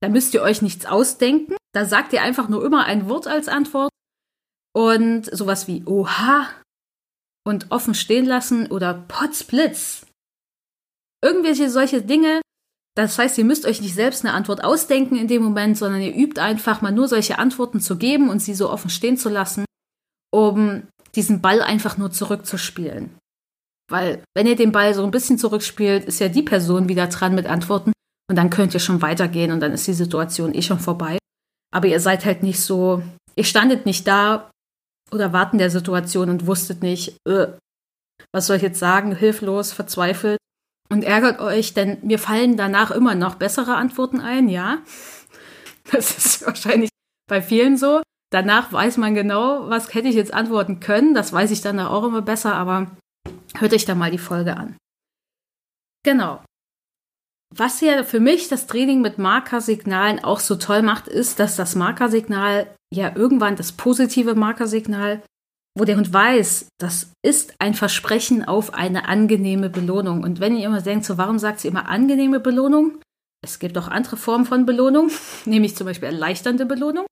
[0.00, 1.56] Da müsst ihr euch nichts ausdenken.
[1.72, 3.90] Da sagt ihr einfach nur immer ein Wort als Antwort.
[4.74, 6.48] Und sowas wie Oha
[7.44, 10.06] und offen stehen lassen oder Potzblitz.
[11.22, 12.42] Irgendwelche solche Dinge.
[12.94, 16.14] Das heißt, ihr müsst euch nicht selbst eine Antwort ausdenken in dem Moment, sondern ihr
[16.14, 19.64] übt einfach mal nur solche Antworten zu geben und sie so offen stehen zu lassen,
[20.32, 20.82] um
[21.14, 23.16] diesen Ball einfach nur zurückzuspielen.
[23.90, 27.34] Weil, wenn ihr den Ball so ein bisschen zurückspielt, ist ja die Person wieder dran
[27.34, 27.92] mit Antworten
[28.28, 31.18] und dann könnt ihr schon weitergehen und dann ist die Situation eh schon vorbei.
[31.72, 33.02] Aber ihr seid halt nicht so,
[33.36, 34.50] ihr standet nicht da
[35.10, 37.48] oder warten der Situation und wusstet nicht, äh,
[38.32, 40.38] was soll ich jetzt sagen, hilflos, verzweifelt
[40.90, 44.78] und ärgert euch, denn mir fallen danach immer noch bessere Antworten ein, ja.
[45.90, 46.90] Das ist wahrscheinlich
[47.30, 48.02] bei vielen so.
[48.30, 51.14] Danach weiß man genau, was hätte ich jetzt antworten können.
[51.14, 52.90] Das weiß ich dann auch immer besser, aber
[53.56, 54.76] hört euch da mal die Folge an.
[56.04, 56.42] Genau.
[57.54, 61.74] Was ja für mich das Training mit Markersignalen auch so toll macht, ist, dass das
[61.74, 65.22] Markersignal ja irgendwann das positive Markersignal,
[65.76, 70.22] wo der Hund weiß, das ist ein Versprechen auf eine angenehme Belohnung.
[70.22, 72.98] Und wenn ihr immer denkt, so warum sagt sie immer angenehme Belohnung?
[73.42, 75.10] Es gibt auch andere Formen von Belohnung,
[75.46, 77.06] nämlich zum Beispiel erleichternde Belohnung.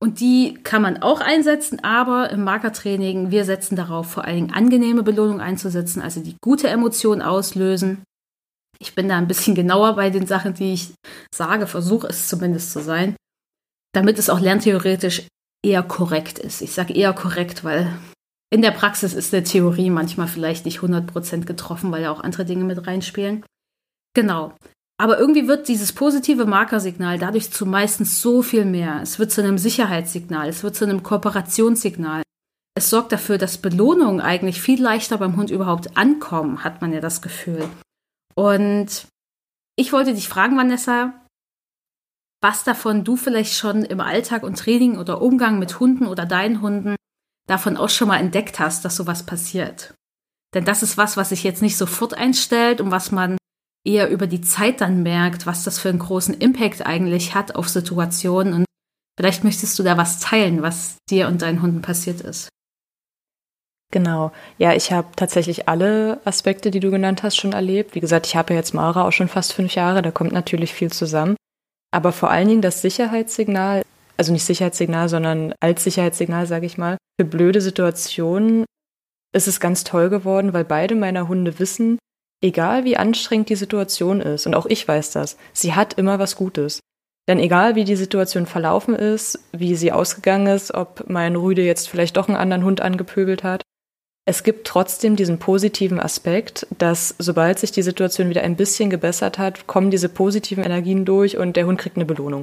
[0.00, 4.52] Und die kann man auch einsetzen, aber im Markertraining, wir setzen darauf, vor allen Dingen
[4.52, 8.02] angenehme Belohnung einzusetzen, also die gute Emotion auslösen
[8.82, 10.92] ich bin da ein bisschen genauer bei den Sachen, die ich
[11.32, 13.16] sage, versuche es zumindest zu sein,
[13.94, 15.26] damit es auch lerntheoretisch
[15.64, 16.60] eher korrekt ist.
[16.60, 17.96] Ich sage eher korrekt, weil
[18.52, 22.44] in der Praxis ist der Theorie manchmal vielleicht nicht 100% getroffen, weil ja auch andere
[22.44, 23.44] Dinge mit reinspielen.
[24.14, 24.52] Genau.
[25.00, 29.00] Aber irgendwie wird dieses positive Markersignal dadurch zu meistens so viel mehr.
[29.02, 32.22] Es wird zu einem Sicherheitssignal, es wird zu einem Kooperationssignal.
[32.74, 37.00] Es sorgt dafür, dass Belohnungen eigentlich viel leichter beim Hund überhaupt ankommen, hat man ja
[37.00, 37.68] das Gefühl.
[38.34, 39.06] Und
[39.76, 41.14] ich wollte dich fragen, Vanessa,
[42.42, 46.60] was davon du vielleicht schon im Alltag und Training oder Umgang mit Hunden oder deinen
[46.60, 46.96] Hunden
[47.48, 49.94] davon auch schon mal entdeckt hast, dass sowas passiert.
[50.54, 53.38] Denn das ist was, was sich jetzt nicht sofort einstellt und was man
[53.84, 57.68] eher über die Zeit dann merkt, was das für einen großen Impact eigentlich hat auf
[57.68, 58.54] Situationen.
[58.54, 58.64] Und
[59.18, 62.48] vielleicht möchtest du da was teilen, was dir und deinen Hunden passiert ist.
[63.92, 64.32] Genau.
[64.56, 67.94] Ja, ich habe tatsächlich alle Aspekte, die du genannt hast, schon erlebt.
[67.94, 70.72] Wie gesagt, ich habe ja jetzt Mara auch schon fast fünf Jahre, da kommt natürlich
[70.72, 71.36] viel zusammen.
[71.92, 73.82] Aber vor allen Dingen das Sicherheitssignal,
[74.16, 78.64] also nicht Sicherheitssignal, sondern als Sicherheitssignal, sage ich mal, für blöde Situationen
[79.34, 81.98] ist es ganz toll geworden, weil beide meiner Hunde wissen,
[82.42, 86.36] egal wie anstrengend die Situation ist, und auch ich weiß das, sie hat immer was
[86.36, 86.80] Gutes.
[87.28, 91.88] Denn egal wie die Situation verlaufen ist, wie sie ausgegangen ist, ob mein Rüde jetzt
[91.88, 93.62] vielleicht doch einen anderen Hund angepöbelt hat,
[94.24, 99.38] es gibt trotzdem diesen positiven Aspekt, dass sobald sich die Situation wieder ein bisschen gebessert
[99.38, 102.42] hat, kommen diese positiven Energien durch und der Hund kriegt eine Belohnung.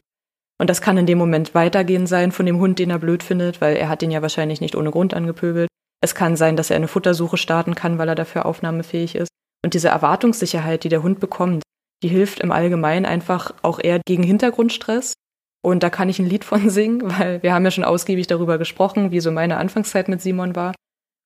[0.60, 3.62] Und das kann in dem Moment weitergehen sein von dem Hund, den er blöd findet,
[3.62, 5.70] weil er hat den ja wahrscheinlich nicht ohne Grund angepöbelt.
[6.02, 9.30] Es kann sein, dass er eine Futtersuche starten kann, weil er dafür aufnahmefähig ist.
[9.64, 11.64] Und diese Erwartungssicherheit, die der Hund bekommt,
[12.04, 15.14] die hilft im Allgemeinen einfach auch eher gegen Hintergrundstress.
[15.62, 18.58] Und da kann ich ein Lied von singen, weil wir haben ja schon ausgiebig darüber
[18.58, 20.74] gesprochen, wie so meine Anfangszeit mit Simon war.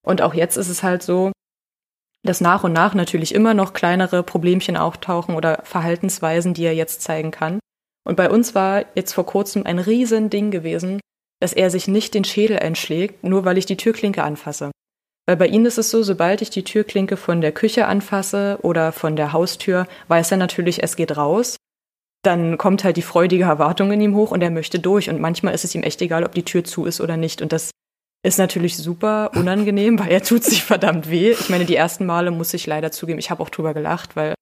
[0.06, 1.32] Und auch jetzt ist es halt so,
[2.24, 7.02] dass nach und nach natürlich immer noch kleinere Problemchen auftauchen oder Verhaltensweisen, die er jetzt
[7.02, 7.60] zeigen kann.
[8.06, 11.00] Und bei uns war jetzt vor kurzem ein Riesending gewesen,
[11.40, 14.72] dass er sich nicht den Schädel einschlägt, nur weil ich die Türklinke anfasse.
[15.26, 18.92] Weil bei ihm ist es so, sobald ich die Türklinke von der Küche anfasse oder
[18.92, 21.56] von der Haustür, weiß er natürlich, es geht raus.
[22.24, 25.10] Dann kommt halt die freudige Erwartung in ihm hoch und er möchte durch.
[25.10, 27.42] Und manchmal ist es ihm echt egal, ob die Tür zu ist oder nicht.
[27.42, 27.72] Und das
[28.26, 31.32] ist natürlich super unangenehm, weil er tut sich verdammt weh.
[31.32, 34.34] Ich meine, die ersten Male muss ich leider zugeben, ich habe auch drüber gelacht, weil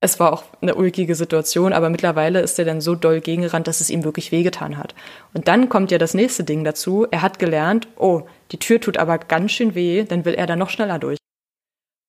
[0.00, 3.80] es war auch eine ulkige Situation, aber mittlerweile ist er dann so doll gegengerannt, dass
[3.80, 4.94] es ihm wirklich wehgetan hat.
[5.34, 7.06] Und dann kommt ja das nächste Ding dazu.
[7.10, 8.22] Er hat gelernt, oh,
[8.52, 11.18] die Tür tut aber ganz schön weh, dann will er da noch schneller durch.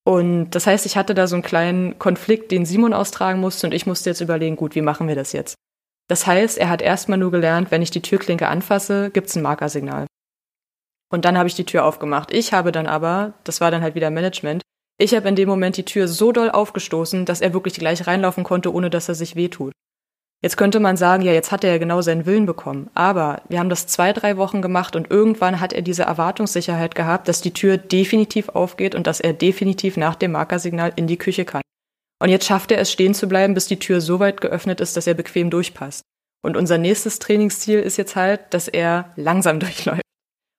[0.05, 3.73] Und das heißt, ich hatte da so einen kleinen Konflikt, den Simon austragen musste und
[3.73, 5.55] ich musste jetzt überlegen, gut, wie machen wir das jetzt?
[6.07, 10.07] Das heißt, er hat erstmal nur gelernt, wenn ich die Türklinke anfasse, gibt's ein Markersignal.
[11.11, 12.31] Und dann habe ich die Tür aufgemacht.
[12.33, 14.61] Ich habe dann aber, das war dann halt wieder Management,
[15.01, 18.43] ich habe in dem Moment die Tür so doll aufgestoßen, dass er wirklich gleich reinlaufen
[18.43, 19.71] konnte, ohne dass er sich wehtut.
[20.41, 22.89] Jetzt könnte man sagen, ja, jetzt hat er ja genau seinen Willen bekommen.
[22.93, 27.27] Aber wir haben das zwei, drei Wochen gemacht und irgendwann hat er diese Erwartungssicherheit gehabt,
[27.27, 31.43] dass die Tür definitiv aufgeht und dass er definitiv nach dem Markersignal in die Küche
[31.43, 31.61] kann.
[32.21, 34.97] Und jetzt schafft er es stehen zu bleiben, bis die Tür so weit geöffnet ist,
[34.97, 36.03] dass er bequem durchpasst.
[36.41, 40.01] Und unser nächstes Trainingsziel ist jetzt halt, dass er langsam durchläuft.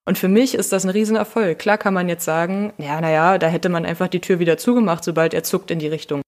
[0.06, 1.58] Und für mich ist das ein Riesenerfolg.
[1.58, 5.04] Klar kann man jetzt sagen, ja, naja, da hätte man einfach die Tür wieder zugemacht,
[5.04, 6.22] sobald er zuckt in die Richtung.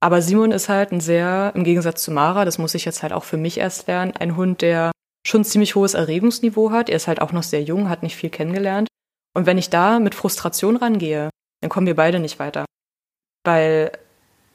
[0.00, 3.12] Aber Simon ist halt ein sehr, im Gegensatz zu Mara, das muss ich jetzt halt
[3.12, 4.90] auch für mich erst lernen, ein Hund, der
[5.26, 6.90] schon ziemlich hohes Erregungsniveau hat.
[6.90, 8.88] Er ist halt auch noch sehr jung, hat nicht viel kennengelernt.
[9.34, 11.30] Und wenn ich da mit Frustration rangehe,
[11.62, 12.66] dann kommen wir beide nicht weiter.
[13.44, 13.92] Weil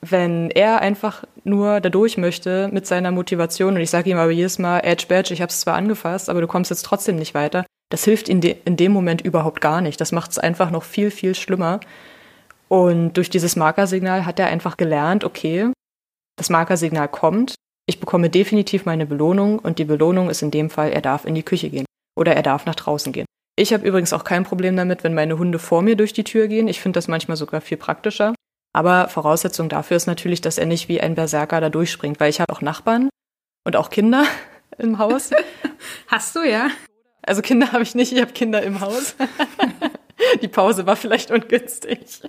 [0.02, 4.60] wenn er einfach nur dadurch möchte mit seiner Motivation und ich sage ihm aber jedes
[4.60, 7.66] Mal, Edge Badge, ich habe es zwar angefasst, aber du kommst jetzt trotzdem nicht weiter,
[7.90, 10.00] das hilft in, de in dem Moment überhaupt gar nicht.
[10.00, 11.80] Das macht es einfach noch viel, viel schlimmer.
[12.68, 15.72] Und durch dieses Markersignal hat er einfach gelernt, okay,
[16.38, 17.56] das Markersignal kommt,
[17.88, 21.34] ich bekomme definitiv meine Belohnung und die Belohnung ist in dem Fall, er darf in
[21.34, 21.86] die Küche gehen
[22.16, 23.26] oder er darf nach draußen gehen.
[23.56, 26.48] Ich habe übrigens auch kein Problem damit, wenn meine Hunde vor mir durch die Tür
[26.48, 26.68] gehen.
[26.68, 28.36] Ich finde das manchmal sogar viel praktischer.
[28.74, 32.40] Aber Voraussetzung dafür ist natürlich, dass er nicht wie ein Berserker da durchspringt, weil ich
[32.40, 33.10] habe auch Nachbarn
[33.66, 34.24] und auch Kinder
[34.78, 35.32] im Haus.
[36.08, 36.70] Hast du, ja?
[37.30, 39.16] Also Kinder habe ich nicht, ich habe Kinder im Haus.
[40.42, 42.24] die Pause war vielleicht ungünstig.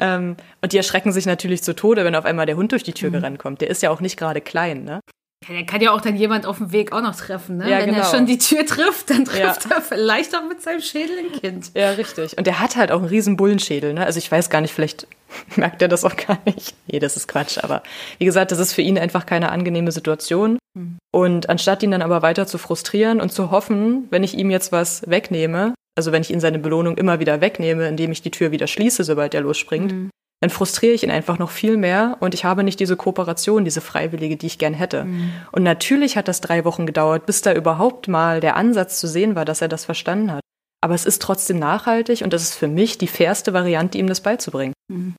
[0.00, 2.94] Ähm, und die erschrecken sich natürlich zu Tode, wenn auf einmal der Hund durch die
[2.94, 3.14] Tür mhm.
[3.16, 3.60] gerannt kommt.
[3.60, 5.00] Der ist ja auch nicht gerade klein, ne?
[5.46, 7.70] Ja, der kann ja auch dann jemand auf dem Weg auch noch treffen, ne?
[7.70, 7.98] Ja, Wenn genau.
[7.98, 9.76] er schon die Tür trifft, dann trifft ja.
[9.76, 11.70] er vielleicht auch mit seinem Schädel ein Kind.
[11.74, 12.38] Ja, richtig.
[12.38, 14.06] Und der hat halt auch einen riesen Bullenschädel, ne?
[14.06, 15.06] Also ich weiß gar nicht, vielleicht
[15.56, 16.74] merkt er das auch gar nicht.
[16.86, 17.58] Nee, das ist Quatsch.
[17.58, 17.82] Aber
[18.18, 20.58] wie gesagt, das ist für ihn einfach keine angenehme Situation.
[20.74, 20.98] Mhm.
[21.12, 24.72] Und anstatt ihn dann aber weiter zu frustrieren und zu hoffen, wenn ich ihm jetzt
[24.72, 28.50] was wegnehme, also wenn ich ihn seine Belohnung immer wieder wegnehme, indem ich die Tür
[28.50, 30.10] wieder schließe, sobald er losspringt, mhm.
[30.44, 33.80] Dann frustriere ich ihn einfach noch viel mehr und ich habe nicht diese Kooperation, diese
[33.80, 35.04] Freiwillige, die ich gern hätte.
[35.04, 35.32] Mhm.
[35.52, 39.36] Und natürlich hat das drei Wochen gedauert, bis da überhaupt mal der Ansatz zu sehen
[39.36, 40.42] war, dass er das verstanden hat.
[40.82, 44.20] Aber es ist trotzdem nachhaltig und das ist für mich die fairste Variante, ihm das
[44.20, 44.74] beizubringen.
[44.92, 45.14] Mhm.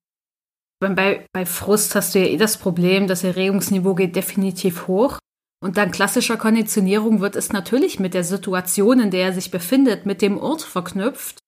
[0.80, 5.18] Bei, bei Frust hast du ja eh das Problem, das Erregungsniveau geht definitiv hoch.
[5.60, 10.06] Und dann klassischer Konditionierung wird es natürlich mit der Situation, in der er sich befindet,
[10.06, 11.40] mit dem Ort verknüpft.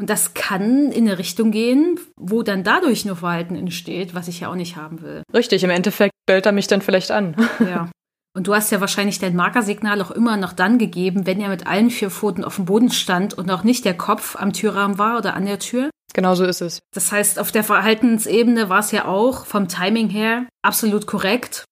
[0.00, 4.40] Und das kann in eine Richtung gehen, wo dann dadurch nur Verhalten entsteht, was ich
[4.40, 5.22] ja auch nicht haben will.
[5.34, 7.34] Richtig, im Endeffekt bellt er mich dann vielleicht an.
[7.60, 7.90] Ja.
[8.36, 11.66] Und du hast ja wahrscheinlich dein Markersignal auch immer noch dann gegeben, wenn er mit
[11.66, 15.18] allen vier Pfoten auf dem Boden stand und auch nicht der Kopf am Türrahmen war
[15.18, 15.90] oder an der Tür.
[16.14, 16.78] Genau so ist es.
[16.94, 21.64] Das heißt, auf der Verhaltensebene war es ja auch vom Timing her absolut korrekt.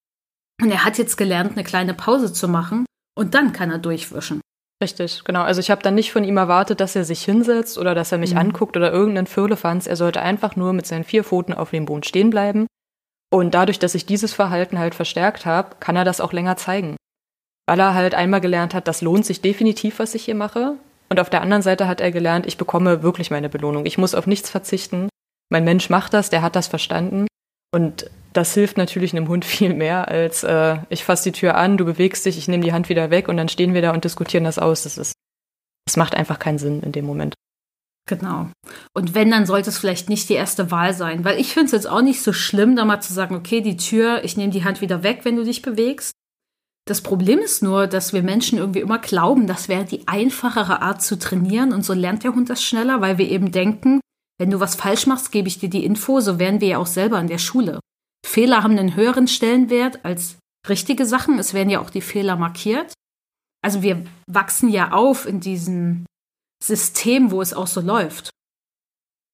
[0.61, 2.85] Und er hat jetzt gelernt, eine kleine Pause zu machen
[3.16, 4.41] und dann kann er durchwischen.
[4.83, 5.43] Richtig, genau.
[5.43, 8.18] Also ich habe dann nicht von ihm erwartet, dass er sich hinsetzt oder dass er
[8.18, 8.41] mich mhm.
[8.41, 9.87] anguckt oder irgendeinen Firlefanz.
[9.87, 12.66] Er sollte einfach nur mit seinen vier Pfoten auf dem Boden stehen bleiben.
[13.33, 16.97] Und dadurch, dass ich dieses Verhalten halt verstärkt habe, kann er das auch länger zeigen.
[17.66, 20.77] Weil er halt einmal gelernt hat, das lohnt sich definitiv, was ich hier mache.
[21.09, 23.87] Und auf der anderen Seite hat er gelernt, ich bekomme wirklich meine Belohnung.
[23.87, 25.09] Ich muss auf nichts verzichten.
[25.49, 27.27] Mein Mensch macht das, der hat das verstanden.
[27.74, 31.76] Und das hilft natürlich einem Hund viel mehr, als äh, ich fasse die Tür an,
[31.76, 34.05] du bewegst dich, ich nehme die Hand wieder weg und dann stehen wir da und
[34.05, 34.82] diskutieren das aus.
[34.82, 35.14] Das ist,
[35.87, 37.34] das macht einfach keinen Sinn in dem Moment.
[38.09, 38.49] Genau.
[38.95, 41.72] Und wenn, dann sollte es vielleicht nicht die erste Wahl sein, weil ich finde es
[41.72, 44.62] jetzt auch nicht so schlimm, da mal zu sagen, okay, die Tür, ich nehme die
[44.62, 46.12] Hand wieder weg, wenn du dich bewegst.
[46.87, 51.03] Das Problem ist nur, dass wir Menschen irgendwie immer glauben, das wäre die einfachere Art
[51.03, 54.01] zu trainieren und so lernt der Hund das schneller, weil wir eben denken,
[54.39, 56.87] wenn du was falsch machst, gebe ich dir die Info, so wären wir ja auch
[56.87, 57.80] selber in der Schule.
[58.27, 61.39] Fehler haben einen höheren Stellenwert als richtige Sachen.
[61.39, 62.93] Es werden ja auch die Fehler markiert.
[63.62, 66.07] Also wir wachsen ja auf in diesem
[66.62, 68.31] System, wo es auch so läuft.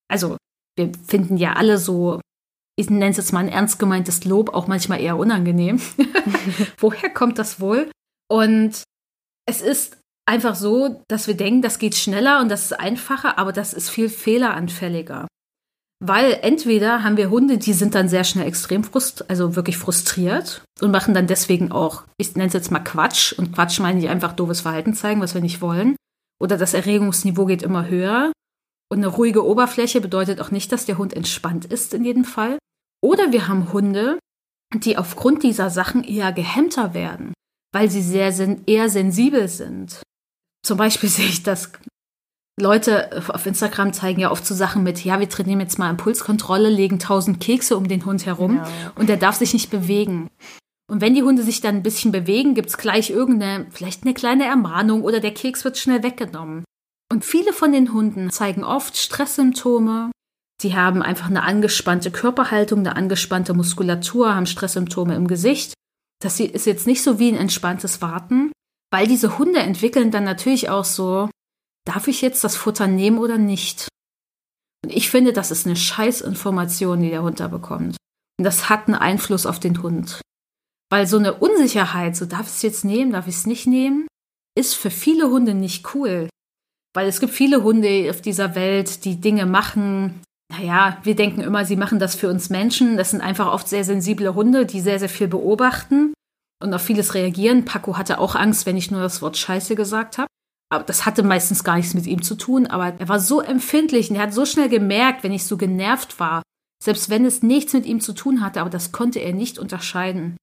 [0.09, 0.37] Also
[0.77, 2.21] wir finden ja alle so,
[2.79, 5.81] ich nenne es jetzt mal ein ernst gemeintes Lob, auch manchmal eher unangenehm.
[6.79, 7.91] Woher kommt das wohl?
[8.31, 8.83] Und
[9.47, 13.53] es ist einfach so, dass wir denken, das geht schneller und das ist einfacher, aber
[13.53, 15.27] das ist viel fehleranfälliger.
[16.05, 20.65] Weil entweder haben wir Hunde, die sind dann sehr schnell extrem frust, also wirklich frustriert
[20.81, 23.33] und machen dann deswegen auch, ich nenne es jetzt mal Quatsch.
[23.33, 25.95] Und Quatsch meine ich einfach doofes Verhalten zeigen, was wir nicht wollen.
[26.41, 28.33] Oder das Erregungsniveau geht immer höher.
[28.91, 32.59] Und eine ruhige Oberfläche bedeutet auch nicht, dass der Hund entspannt ist in jedem Fall.
[33.01, 34.19] Oder wir haben Hunde,
[34.75, 37.33] die aufgrund dieser Sachen eher gehemmter werden,
[37.73, 38.35] weil sie sehr
[38.67, 40.03] eher sensibel sind.
[40.67, 41.71] Zum Beispiel sehe ich das
[42.61, 46.69] Leute auf Instagram zeigen ja oft so Sachen mit, ja, wir trainieren jetzt mal Impulskontrolle,
[46.69, 48.93] legen tausend Kekse um den Hund herum ja.
[48.95, 50.29] und der darf sich nicht bewegen.
[50.91, 54.45] Und wenn die Hunde sich dann ein bisschen bewegen, gibt's gleich irgendeine, vielleicht eine kleine
[54.45, 56.65] Ermahnung oder der Keks wird schnell weggenommen.
[57.11, 60.11] Und viele von den Hunden zeigen oft Stresssymptome.
[60.63, 65.73] Die haben einfach eine angespannte Körperhaltung, eine angespannte Muskulatur, haben Stresssymptome im Gesicht.
[66.23, 68.53] Das ist jetzt nicht so wie ein entspanntes Warten,
[68.91, 71.31] weil diese Hunde entwickeln dann natürlich auch so
[71.85, 73.89] darf ich jetzt das Futter nehmen oder nicht?
[74.85, 77.97] Und ich finde, das ist eine Scheißinformation, die der Hund da bekommt.
[78.39, 80.21] Und das hat einen Einfluss auf den Hund.
[80.91, 84.07] Weil so eine Unsicherheit, so darf ich es jetzt nehmen, darf ich es nicht nehmen,
[84.59, 86.29] ist für viele Hunde nicht cool.
[86.95, 90.21] Weil es gibt viele Hunde auf dieser Welt, die Dinge machen.
[90.51, 92.97] Naja, wir denken immer, sie machen das für uns Menschen.
[92.97, 96.13] Das sind einfach oft sehr sensible Hunde, die sehr, sehr viel beobachten
[96.63, 97.65] und auf vieles reagieren.
[97.65, 100.29] Paco hatte auch Angst, wenn ich nur das Wort Scheiße gesagt habe.
[100.73, 104.09] Aber das hatte meistens gar nichts mit ihm zu tun, aber er war so empfindlich
[104.09, 106.43] und er hat so schnell gemerkt, wenn ich so genervt war,
[106.83, 110.39] selbst wenn es nichts mit ihm zu tun hatte, aber das konnte er nicht unterscheiden.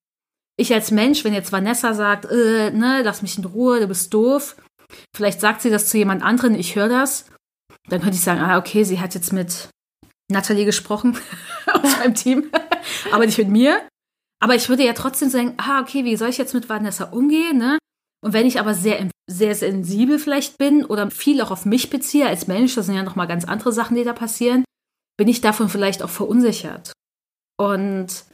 [0.55, 4.13] Ich als Mensch, wenn jetzt Vanessa sagt, äh, ne, lass mich in Ruhe, du bist
[4.13, 4.55] doof,
[5.15, 7.25] vielleicht sagt sie das zu jemand anderen, ich höre das,
[7.89, 9.69] dann könnte ich sagen, ah, okay, sie hat jetzt mit
[10.29, 11.17] Natalie gesprochen
[11.73, 12.51] aus meinem Team,
[13.11, 13.81] aber nicht mit mir.
[14.39, 17.57] Aber ich würde ja trotzdem sagen, ah, okay, wie soll ich jetzt mit Vanessa umgehen,
[17.57, 17.79] ne?
[18.21, 22.27] Und wenn ich aber sehr, sehr sensibel vielleicht bin oder viel auch auf mich beziehe
[22.27, 24.65] als Mensch, das sind ja nochmal ganz andere Sachen, die da passieren,
[25.17, 26.91] bin ich davon vielleicht auch verunsichert.
[27.57, 28.25] Und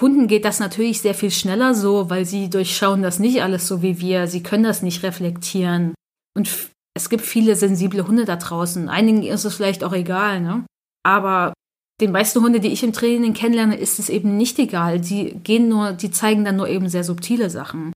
[0.00, 3.82] Hunden geht das natürlich sehr viel schneller so, weil sie durchschauen das nicht alles so
[3.82, 4.26] wie wir.
[4.26, 5.94] Sie können das nicht reflektieren.
[6.36, 6.50] Und
[6.94, 8.88] es gibt viele sensible Hunde da draußen.
[8.88, 10.66] Einigen ist es vielleicht auch egal, ne?
[11.02, 11.52] Aber
[12.00, 15.00] den meisten Hunde, die ich im Training kennenlerne, ist es eben nicht egal.
[15.00, 17.92] Die gehen nur, die zeigen dann nur eben sehr subtile Sachen.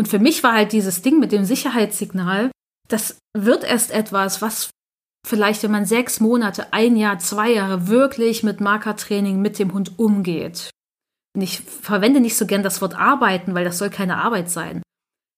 [0.00, 2.50] Und für mich war halt dieses Ding mit dem Sicherheitssignal,
[2.88, 4.70] das wird erst etwas, was
[5.28, 9.98] vielleicht, wenn man sechs Monate, ein Jahr, zwei Jahre wirklich mit Markertraining mit dem Hund
[9.98, 10.70] umgeht.
[11.36, 14.80] Und ich verwende nicht so gern das Wort arbeiten, weil das soll keine Arbeit sein.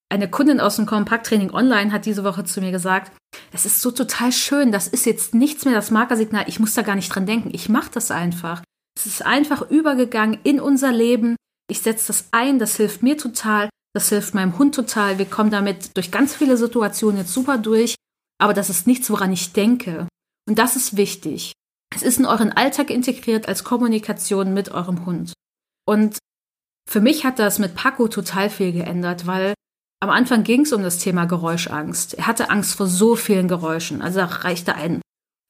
[0.08, 3.10] Eine Kundin aus dem Kompakttraining Online hat diese Woche zu mir gesagt,
[3.52, 6.82] es ist so total schön, das ist jetzt nichts mehr das Markersignal, ich muss da
[6.82, 8.62] gar nicht dran denken, ich mache das einfach.
[8.96, 11.34] Es ist einfach übergegangen in unser Leben.
[11.68, 13.68] Ich setze das ein, das hilft mir total.
[13.94, 15.18] Das hilft meinem Hund total.
[15.18, 17.94] Wir kommen damit durch ganz viele Situationen jetzt super durch.
[18.38, 20.08] Aber das ist nichts, woran ich denke.
[20.48, 21.52] Und das ist wichtig.
[21.94, 25.34] Es ist in euren Alltag integriert als Kommunikation mit eurem Hund.
[25.86, 26.18] Und
[26.90, 29.54] für mich hat das mit Paco total viel geändert, weil
[30.00, 32.14] am Anfang ging es um das Thema Geräuschangst.
[32.14, 34.02] Er hatte Angst vor so vielen Geräuschen.
[34.02, 35.00] Also da reichte ein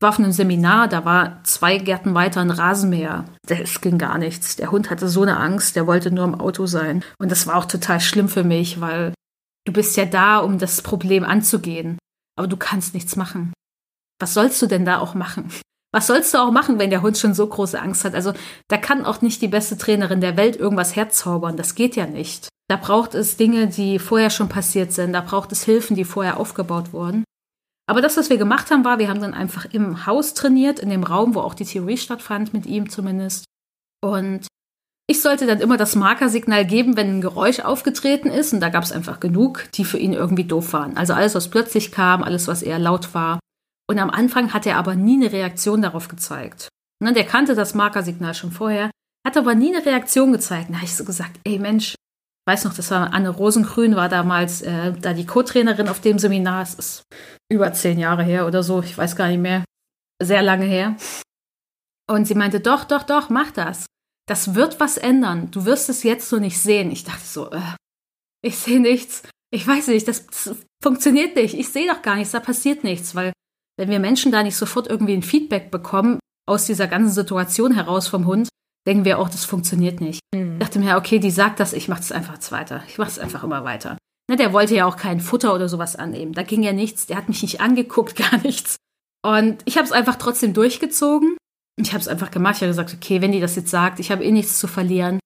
[0.02, 3.24] war auf einem Seminar, da war zwei Gärten weiter ein Rasenmäher.
[3.46, 4.56] Es ging gar nichts.
[4.56, 7.04] Der Hund hatte so eine Angst, der wollte nur im Auto sein.
[7.18, 9.14] Und das war auch total schlimm für mich, weil
[9.66, 11.98] du bist ja da, um das Problem anzugehen.
[12.36, 13.52] Aber du kannst nichts machen.
[14.20, 15.50] Was sollst du denn da auch machen?
[15.92, 18.14] Was sollst du auch machen, wenn der Hund schon so große Angst hat?
[18.14, 18.32] Also
[18.68, 21.56] da kann auch nicht die beste Trainerin der Welt irgendwas herzaubern.
[21.56, 22.48] Das geht ja nicht.
[22.68, 25.12] Da braucht es Dinge, die vorher schon passiert sind.
[25.12, 27.24] Da braucht es Hilfen, die vorher aufgebaut wurden.
[27.86, 30.90] Aber das, was wir gemacht haben, war, wir haben dann einfach im Haus trainiert, in
[30.90, 33.44] dem Raum, wo auch die Theorie stattfand, mit ihm zumindest.
[34.00, 34.46] Und
[35.08, 38.52] ich sollte dann immer das Markersignal geben, wenn ein Geräusch aufgetreten ist.
[38.52, 40.96] Und da gab es einfach genug, die für ihn irgendwie doof waren.
[40.96, 43.40] Also alles, was plötzlich kam, alles, was eher laut war.
[43.90, 46.68] Und am Anfang hat er aber nie eine Reaktion darauf gezeigt.
[47.02, 48.90] Und der kannte das Markersignal schon vorher,
[49.26, 50.70] hat aber nie eine Reaktion gezeigt.
[50.70, 51.94] Da habe ich so gesagt, ey Mensch,
[52.46, 56.62] weiß noch, das war Anne Rosengrün, war damals äh, da die Co-Trainerin auf dem Seminar.
[56.62, 57.02] Es ist
[57.50, 59.64] über zehn Jahre her oder so, ich weiß gar nicht mehr.
[60.22, 60.96] Sehr lange her.
[62.10, 63.86] Und sie meinte, doch, doch, doch, mach das.
[64.28, 65.50] Das wird was ändern.
[65.50, 66.90] Du wirst es jetzt so nicht sehen.
[66.90, 67.60] Ich dachte so, äh,
[68.44, 69.22] ich sehe nichts.
[69.52, 71.54] Ich weiß nicht, das, das funktioniert nicht.
[71.54, 73.32] Ich sehe doch gar nichts, da passiert nichts, weil
[73.78, 76.18] wenn wir Menschen da nicht sofort irgendwie ein Feedback bekommen
[76.48, 78.48] aus dieser ganzen Situation heraus vom Hund,
[78.86, 80.20] denken wir auch, das funktioniert nicht.
[80.34, 80.54] Mhm.
[80.54, 82.82] Ich dachte mir, okay, die sagt das, ich mache es einfach weiter.
[82.88, 83.96] Ich mache es einfach immer weiter.
[84.30, 86.32] Ne, der wollte ja auch kein Futter oder sowas annehmen.
[86.32, 87.06] Da ging ja nichts.
[87.06, 88.76] Der hat mich nicht angeguckt, gar nichts.
[89.24, 91.36] Und ich habe es einfach trotzdem durchgezogen.
[91.80, 92.56] Ich habe es einfach gemacht.
[92.56, 95.20] Ich habe gesagt, okay, wenn die das jetzt sagt, ich habe eh nichts zu verlieren.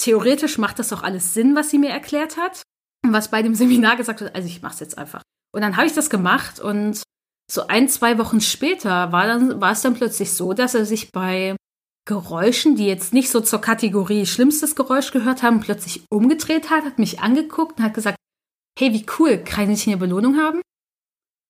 [0.00, 2.62] Theoretisch macht das auch alles Sinn, was sie mir erklärt hat.
[3.04, 5.22] Und was bei dem Seminar gesagt hat, also ich mache es jetzt einfach.
[5.52, 6.60] Und dann habe ich das gemacht
[12.10, 16.98] Geräuschen, die jetzt nicht so zur Kategorie schlimmstes Geräusch gehört haben, plötzlich umgedreht hat, hat
[16.98, 18.16] mich angeguckt und hat gesagt,
[18.76, 20.60] hey, wie cool, kann ich hier eine Belohnung haben?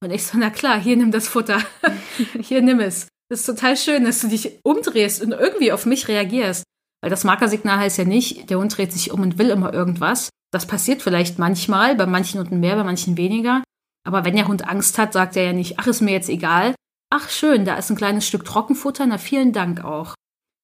[0.05, 1.63] Und ich so, na klar, hier nimm das Futter.
[2.41, 3.09] hier nimm es.
[3.31, 6.63] Das ist total schön, dass du dich umdrehst und irgendwie auf mich reagierst.
[7.01, 10.29] Weil das Markersignal heißt ja nicht, der Hund dreht sich um und will immer irgendwas.
[10.53, 13.63] Das passiert vielleicht manchmal, bei manchen Hunden mehr, bei manchen weniger.
[14.07, 16.75] Aber wenn der Hund Angst hat, sagt er ja nicht, ach, ist mir jetzt egal.
[17.11, 20.15] Ach, schön, da ist ein kleines Stück Trockenfutter, na vielen Dank auch.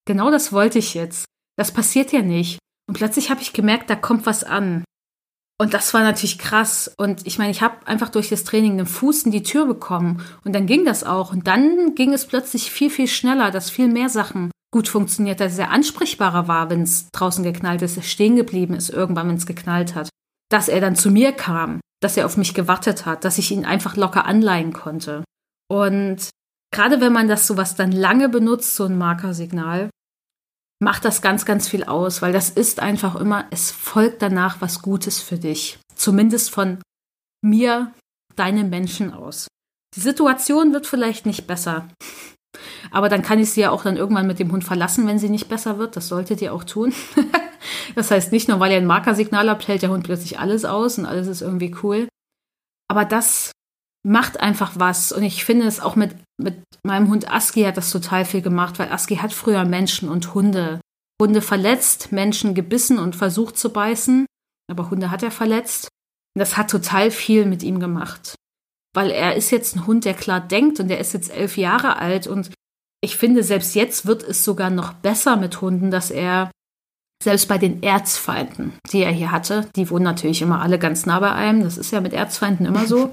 [0.07, 1.27] Genau das wollte ich jetzt.
[1.59, 2.59] Das passiert ja nicht.
[2.89, 4.85] Und plötzlich habe ich gemerkt, da kommt was an.
[5.59, 6.95] Und das war natürlich krass.
[6.97, 10.23] Und ich meine, ich habe einfach durch das Training einen Fuß in die Tür bekommen.
[10.45, 11.33] Und dann ging das auch.
[11.33, 15.59] Und dann ging es plötzlich viel, viel schneller, dass viel mehr Sachen gut funktioniert, dass
[15.59, 19.95] er ansprechbarer war, wenn es draußen geknallt ist, stehen geblieben ist irgendwann, wenn es geknallt
[19.95, 20.11] hat.
[20.51, 23.65] Dass er dann zu mir kam, dass er auf mich gewartet hat, dass ich ihn
[23.65, 25.25] einfach locker anleihen konnte.
[25.69, 26.29] Und
[26.73, 29.89] gerade wenn man das sowas dann lange benutzt, so ein Markersignal,
[30.79, 34.83] macht das ganz, ganz viel aus, weil das ist einfach immer, es folgt danach was
[34.83, 35.79] Gutes für dich.
[35.95, 36.79] Zumindest von
[37.43, 37.93] mir,
[38.35, 39.49] deinem Menschen aus.
[39.95, 41.89] Die Situation wird vielleicht nicht besser.
[42.91, 45.29] Aber dann kann ich sie ja auch dann irgendwann mit dem Hund verlassen, wenn sie
[45.29, 45.97] nicht besser wird.
[45.97, 46.93] Das solltet ihr auch tun.
[47.95, 50.99] das heißt nicht nur, weil ihr ein Markersignal habt, hält der Hund plötzlich alles aus
[50.99, 52.09] und alles ist irgendwie cool.
[52.89, 53.53] Aber das
[54.03, 55.13] macht einfach was.
[55.13, 58.79] Und ich finde es auch mit, mit meinem Hund Aski hat das total viel gemacht,
[58.79, 60.81] weil Aski hat früher Menschen und Hunde.
[61.21, 64.27] Hunde verletzt, Menschen gebissen und versucht zu beißen.
[64.71, 65.89] Aber Hunde hat er verletzt.
[66.35, 68.35] Das hat total viel mit ihm gemacht.
[68.95, 71.97] Weil er ist jetzt ein Hund, der klar denkt und der ist jetzt elf Jahre
[71.97, 72.27] alt.
[72.27, 72.51] Und
[73.01, 76.51] ich finde, selbst jetzt wird es sogar noch besser mit Hunden, dass er
[77.23, 81.19] selbst bei den Erzfeinden, die er hier hatte, die wohnen natürlich immer alle ganz nah
[81.21, 81.63] bei einem.
[81.63, 83.13] Das ist ja mit Erzfeinden immer so.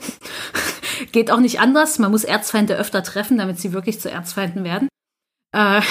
[1.11, 1.99] Geht auch nicht anders.
[1.99, 4.87] Man muss Erzfeinde öfter treffen, damit sie wirklich zu Erzfeinden werden.
[5.55, 5.81] Äh,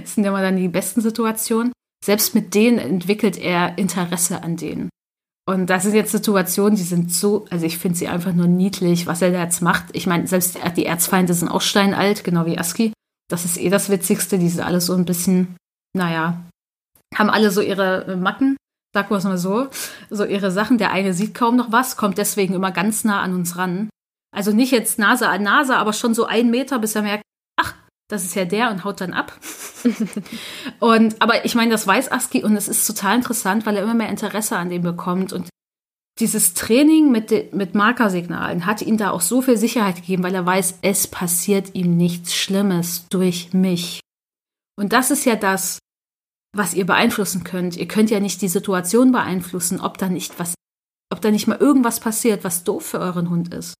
[0.00, 1.72] das sind ja immer dann die besten Situationen.
[2.04, 4.88] Selbst mit denen entwickelt er Interesse an denen.
[5.48, 9.06] Und das sind jetzt Situationen, die sind so, also ich finde sie einfach nur niedlich,
[9.06, 9.86] was er da jetzt macht.
[9.92, 12.92] Ich meine, selbst die Erzfeinde sind auch steinalt, genau wie Aski.
[13.28, 14.38] Das ist eh das Witzigste.
[14.38, 15.56] Die sind alles so ein bisschen,
[15.96, 16.40] naja,
[17.14, 18.56] haben alle so ihre Macken
[18.92, 19.68] sagen wir es mal so,
[20.10, 20.78] so ihre Sachen.
[20.78, 23.88] Der eine sieht kaum noch was, kommt deswegen immer ganz nah an uns ran.
[24.34, 27.24] Also nicht jetzt Nase an Nase, aber schon so einen Meter, bis er merkt,
[27.56, 27.74] ach,
[28.08, 29.32] das ist ja der und haut dann ab.
[30.80, 33.94] und, aber ich meine, das weiß Aski und es ist total interessant, weil er immer
[33.94, 35.48] mehr Interesse an dem bekommt und
[36.18, 40.44] dieses Training mit, mit Markersignalen hat ihm da auch so viel Sicherheit gegeben, weil er
[40.44, 44.00] weiß, es passiert ihm nichts Schlimmes durch mich.
[44.76, 45.78] Und das ist ja das,
[46.56, 47.76] was ihr beeinflussen könnt.
[47.76, 50.54] Ihr könnt ja nicht die Situation beeinflussen, ob da nicht was,
[51.12, 53.74] ob da nicht mal irgendwas passiert, was doof für euren Hund ist.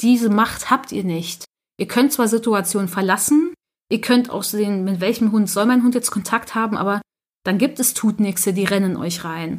[0.00, 1.44] Diese Macht habt ihr nicht.
[1.78, 3.54] Ihr könnt zwar Situationen verlassen,
[3.90, 7.00] ihr könnt auch sehen, mit welchem Hund soll mein Hund jetzt Kontakt haben, aber
[7.44, 9.58] dann gibt es Tutnixe, die rennen euch rein.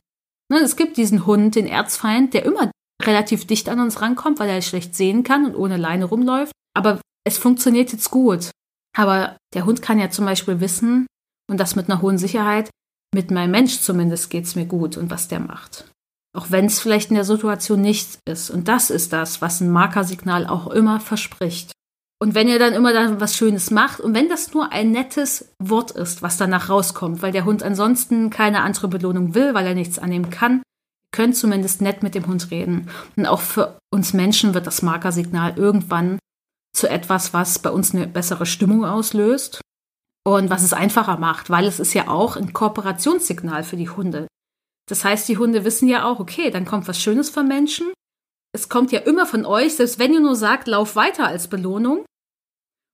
[0.51, 2.72] Ne, es gibt diesen Hund, den Erzfeind, der immer
[3.03, 6.53] relativ dicht an uns rankommt, weil er schlecht sehen kann und ohne Leine rumläuft.
[6.74, 8.51] Aber es funktioniert jetzt gut.
[8.95, 11.05] Aber der Hund kann ja zum Beispiel wissen,
[11.49, 12.69] und das mit einer hohen Sicherheit,
[13.13, 15.89] mit meinem Mensch zumindest geht es mir gut und was der macht.
[16.35, 18.49] Auch wenn es vielleicht in der Situation nichts ist.
[18.49, 21.71] Und das ist das, was ein Markersignal auch immer verspricht.
[22.19, 25.53] Und wenn ihr dann immer dann was Schönes macht und wenn das nur ein nettes
[25.59, 29.75] Wort ist, was danach rauskommt, weil der Hund ansonsten keine andere Belohnung will, weil er
[29.75, 30.61] nichts annehmen kann,
[31.11, 32.89] könnt zumindest nett mit dem Hund reden.
[33.15, 36.19] Und auch für uns Menschen wird das Markersignal irgendwann
[36.75, 39.61] zu etwas, was bei uns eine bessere Stimmung auslöst
[40.28, 44.28] und was es einfacher macht, weil es ist ja auch ein Kooperationssignal für die Hunde.
[44.89, 47.88] Das heißt, die Hunde wissen ja auch, okay, dann kommt was Schönes vom Menschen
[48.57, 52.05] es kommt ja immer von euch, selbst wenn ihr nur sagt, lauf weiter als Belohnung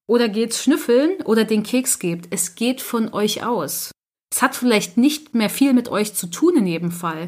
[0.09, 2.27] oder geht schnüffeln oder den Keks gebt.
[2.31, 3.91] Es geht von euch aus.
[4.34, 7.27] Es hat vielleicht nicht mehr viel mit euch zu tun in jedem Fall.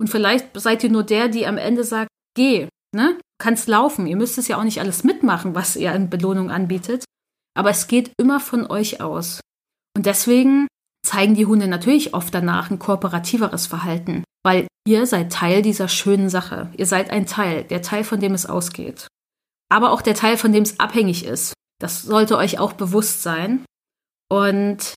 [0.00, 3.18] Und vielleicht seid ihr nur der, die am Ende sagt, geh, ne?
[3.38, 4.06] Kannst laufen.
[4.06, 7.04] Ihr müsst es ja auch nicht alles mitmachen, was ihr an Belohnung anbietet.
[7.56, 9.40] Aber es geht immer von euch aus.
[9.96, 10.66] Und deswegen
[11.04, 16.28] zeigen die Hunde natürlich oft danach ein kooperativeres Verhalten, weil ihr seid Teil dieser schönen
[16.28, 16.70] Sache.
[16.76, 19.06] Ihr seid ein Teil, der Teil, von dem es ausgeht.
[19.70, 21.54] Aber auch der Teil, von dem es abhängig ist.
[21.80, 23.64] Das sollte euch auch bewusst sein.
[24.30, 24.94] Und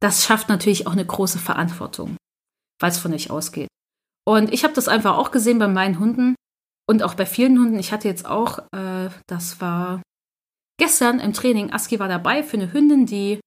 [0.00, 2.16] das schafft natürlich auch eine große Verantwortung,
[2.80, 3.68] weil es von euch ausgeht.
[4.26, 6.34] Und ich habe das einfach auch gesehen bei meinen Hunden
[6.88, 7.78] und auch bei vielen Hunden.
[7.78, 10.02] Ich hatte jetzt auch, äh, das war
[10.78, 13.40] gestern im Training, Aski war dabei für eine Hündin, die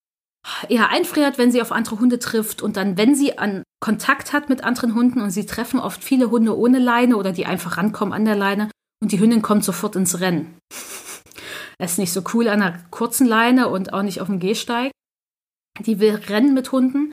[0.69, 4.49] eher einfriert, wenn sie auf andere Hunde trifft und dann, wenn sie an Kontakt hat
[4.49, 8.13] mit anderen Hunden und sie treffen oft viele Hunde ohne Leine oder die einfach rankommen
[8.13, 8.69] an der Leine
[9.01, 10.57] und die Hündin kommt sofort ins Rennen.
[11.78, 14.91] Es ist nicht so cool an einer kurzen Leine und auch nicht auf dem Gehsteig.
[15.80, 17.11] Die will rennen mit Hunden.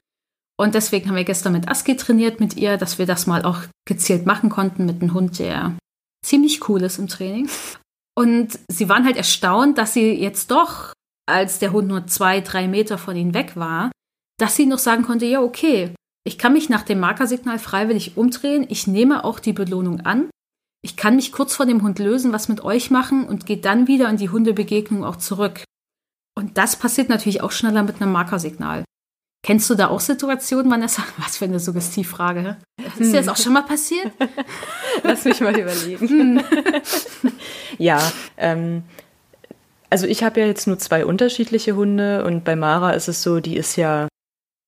[0.57, 3.63] Und deswegen haben wir gestern mit Aski trainiert mit ihr, dass wir das mal auch
[3.87, 5.77] gezielt machen konnten mit einem Hund, der
[6.25, 7.49] ziemlich cool ist im Training.
[8.17, 10.93] Und sie waren halt erstaunt, dass sie jetzt doch
[11.27, 13.91] als der Hund nur zwei, drei Meter von ihnen weg war,
[14.39, 15.95] dass sie noch sagen konnte, ja, okay,
[16.27, 20.31] ich kann mich nach dem Markersignal freiwillig umdrehen, ich nehme auch die Belohnung an,
[20.83, 23.89] ich kann mich kurz vor dem Hund lösen, was mit euch machen und gehe dann
[23.89, 25.65] wieder in die Hundebegegnung auch zurück.
[26.37, 28.85] Und das passiert natürlich auch schneller mit einem Markersignal.
[29.45, 31.03] Kennst du da auch Situationen, Vanessa?
[31.19, 32.57] Was für eine Suggestivfrage.
[32.99, 34.11] Ist dir das auch schon mal passiert?
[35.03, 36.09] Lass mich mal überlegen.
[36.09, 36.45] Hm.
[37.79, 38.01] ja,
[38.39, 38.83] ähm,
[39.91, 43.39] also ich habe ja jetzt nur zwei unterschiedliche Hunde und bei Mara ist es so,
[43.39, 44.09] die ist ja,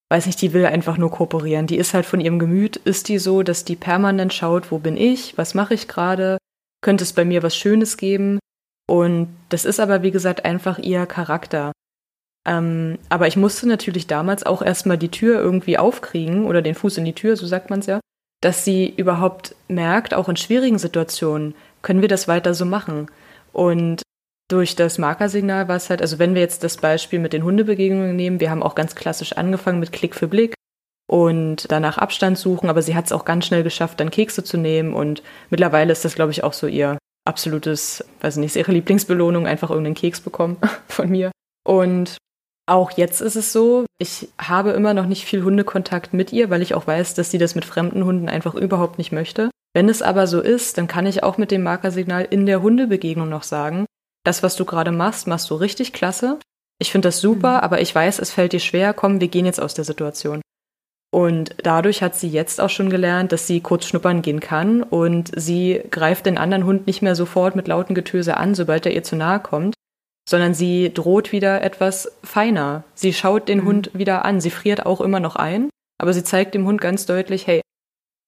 [0.09, 1.65] weiß nicht, die will einfach nur kooperieren.
[1.65, 4.95] Die ist halt von ihrem Gemüt, ist die so, dass die permanent schaut, wo bin
[4.95, 6.37] ich, was mache ich gerade,
[6.81, 8.37] könnte es bei mir was Schönes geben.
[8.87, 11.71] Und das ist aber, wie gesagt, einfach ihr Charakter.
[12.47, 16.97] Ähm, aber ich musste natürlich damals auch erstmal die Tür irgendwie aufkriegen oder den Fuß
[16.97, 17.99] in die Tür, so sagt man es ja,
[18.41, 23.07] dass sie überhaupt merkt, auch in schwierigen Situationen, können wir das weiter so machen.
[23.51, 24.01] Und
[24.49, 28.15] durch das Markersignal war es halt, also wenn wir jetzt das Beispiel mit den Hundebegegnungen
[28.15, 30.53] nehmen, wir haben auch ganz klassisch angefangen mit Klick für Blick
[31.09, 34.57] und danach Abstand suchen, aber sie hat es auch ganz schnell geschafft, dann Kekse zu
[34.57, 39.47] nehmen und mittlerweile ist das, glaube ich, auch so ihr absolutes, weiß nicht, ihre Lieblingsbelohnung,
[39.47, 41.31] einfach irgendeinen Keks bekommen von mir.
[41.65, 42.17] Und
[42.67, 46.61] auch jetzt ist es so, ich habe immer noch nicht viel Hundekontakt mit ihr, weil
[46.61, 49.49] ich auch weiß, dass sie das mit fremden Hunden einfach überhaupt nicht möchte.
[49.73, 53.29] Wenn es aber so ist, dann kann ich auch mit dem Markersignal in der Hundebegegnung
[53.29, 53.85] noch sagen,
[54.25, 56.39] das, was du gerade machst, machst du richtig klasse.
[56.79, 57.59] Ich finde das super, mhm.
[57.61, 58.93] aber ich weiß, es fällt dir schwer.
[58.93, 60.41] Komm, wir gehen jetzt aus der Situation.
[61.09, 65.31] Und dadurch hat sie jetzt auch schon gelernt, dass sie kurz schnuppern gehen kann und
[65.35, 69.03] sie greift den anderen Hund nicht mehr sofort mit lauten Getöse an, sobald er ihr
[69.03, 69.73] zu nahe kommt,
[70.27, 72.83] sondern sie droht wieder etwas feiner.
[72.93, 73.65] Sie schaut den mhm.
[73.65, 74.41] Hund wieder an.
[74.41, 77.61] Sie friert auch immer noch ein, aber sie zeigt dem Hund ganz deutlich, hey,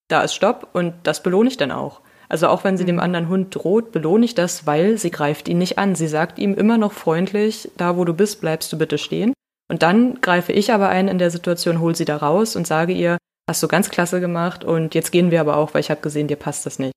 [0.08, 2.00] da ist Stopp und das belohne ich dann auch.
[2.30, 3.02] Also auch wenn sie dem mhm.
[3.02, 5.94] anderen Hund droht, belohne ich das, weil sie greift ihn nicht an.
[5.94, 9.34] Sie sagt ihm immer noch freundlich, da wo du bist, bleibst du bitte stehen.
[9.68, 12.94] Und dann greife ich aber ein in der Situation, hol sie da raus und sage
[12.94, 16.02] ihr, hast du ganz klasse gemacht und jetzt gehen wir aber auch, weil ich habe
[16.02, 16.94] gesehen, dir passt das nicht.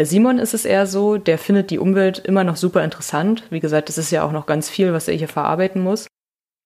[0.00, 3.42] Bei Simon ist es eher so, der findet die Umwelt immer noch super interessant.
[3.50, 6.06] Wie gesagt, es ist ja auch noch ganz viel, was er hier verarbeiten muss.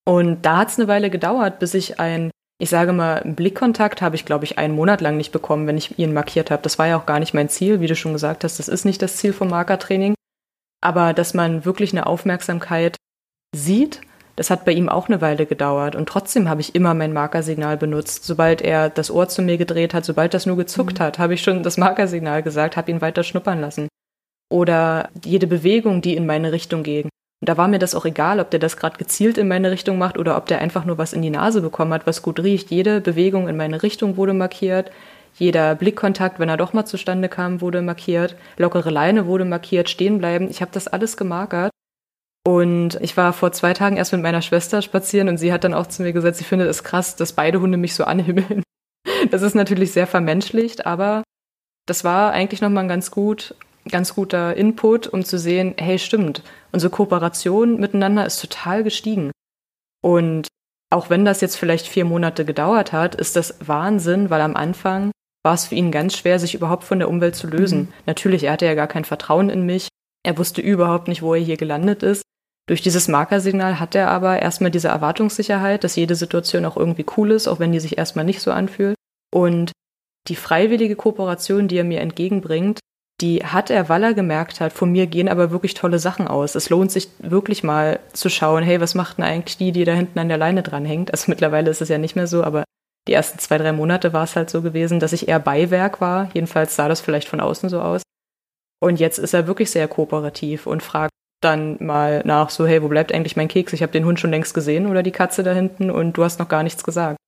[0.07, 2.31] Und da hat es eine Weile gedauert, bis ich ein
[2.61, 5.77] ich sage mal, einen Blickkontakt habe ich, glaube ich, einen Monat lang nicht bekommen, wenn
[5.77, 6.63] ich ihn markiert habe.
[6.63, 8.61] Das war ja auch gar nicht mein Ziel, wie du schon gesagt hast.
[8.61, 10.15] Das ist nicht das Ziel vom Markertraining.
[10.81, 12.95] Aber dass man wirklich eine Aufmerksamkeit
[13.53, 14.01] sieht,
[14.37, 15.95] das hat bei ihm auch eine Weile gedauert.
[15.95, 18.25] Und trotzdem habe ich immer mein Markersignal benutzt.
[18.25, 21.05] Sobald er das Ohr zu mir gedreht hat, sobald das nur gezuckt mhm.
[21.05, 23.89] hat, habe ich schon das Markersignal gesagt, habe ihn weiter schnuppern lassen.
[24.51, 27.05] Oder jede Bewegung, die in meine Richtung ging.
[27.05, 29.99] Und da war mir das auch egal, ob der das gerade gezielt in meine Richtung
[29.99, 32.71] macht oder ob der einfach nur was in die Nase bekommen hat, was gut riecht.
[32.71, 34.91] Jede Bewegung in meine Richtung wurde markiert.
[35.37, 38.37] Jeder Blickkontakt, wenn er doch mal zustande kam, wurde markiert.
[38.57, 40.49] Lockere Leine wurde markiert, stehen bleiben.
[40.49, 41.74] Ich habe das alles gemarkert.
[42.47, 45.73] Und ich war vor zwei Tagen erst mit meiner Schwester spazieren und sie hat dann
[45.73, 48.63] auch zu mir gesagt, sie findet es krass, dass beide Hunde mich so anhimmeln.
[49.31, 51.23] Das ist natürlich sehr vermenschlicht, aber
[51.87, 53.55] das war eigentlich nochmal ganz gut,
[53.89, 56.43] ganz guter Input, um zu sehen, hey, stimmt,
[56.73, 59.31] unsere Kooperation miteinander ist total gestiegen.
[60.03, 60.49] Und
[60.91, 65.11] auch wenn das jetzt vielleicht vier Monate gedauert hat, ist das Wahnsinn, weil am Anfang
[65.43, 67.81] war es für ihn ganz schwer, sich überhaupt von der Umwelt zu lösen.
[67.81, 67.93] Mhm.
[68.07, 69.89] Natürlich, er hatte ja gar kein Vertrauen in mich.
[70.23, 72.23] Er wusste überhaupt nicht, wo er hier gelandet ist.
[72.67, 77.31] Durch dieses Markersignal hat er aber erstmal diese Erwartungssicherheit, dass jede Situation auch irgendwie cool
[77.31, 78.97] ist, auch wenn die sich erstmal nicht so anfühlt.
[79.33, 79.73] Und
[80.29, 82.81] die freiwillige Kooperation, die er mir entgegenbringt,
[83.21, 86.55] die hat er, weil er gemerkt hat, von mir gehen aber wirklich tolle Sachen aus.
[86.55, 89.93] Es lohnt sich wirklich mal zu schauen, hey, was macht denn eigentlich die, die da
[89.93, 91.13] hinten an der Leine dranhängt?
[91.13, 92.65] Also mittlerweile ist es ja nicht mehr so, aber
[93.07, 96.31] die ersten zwei, drei Monate war es halt so gewesen, dass ich eher Beiwerk war.
[96.33, 98.03] Jedenfalls sah das vielleicht von außen so aus.
[98.81, 102.89] Und jetzt ist er wirklich sehr kooperativ und fragt dann mal nach, so, hey, wo
[102.89, 103.73] bleibt eigentlich mein Keks?
[103.73, 106.39] Ich habe den Hund schon längst gesehen oder die Katze da hinten und du hast
[106.39, 107.19] noch gar nichts gesagt.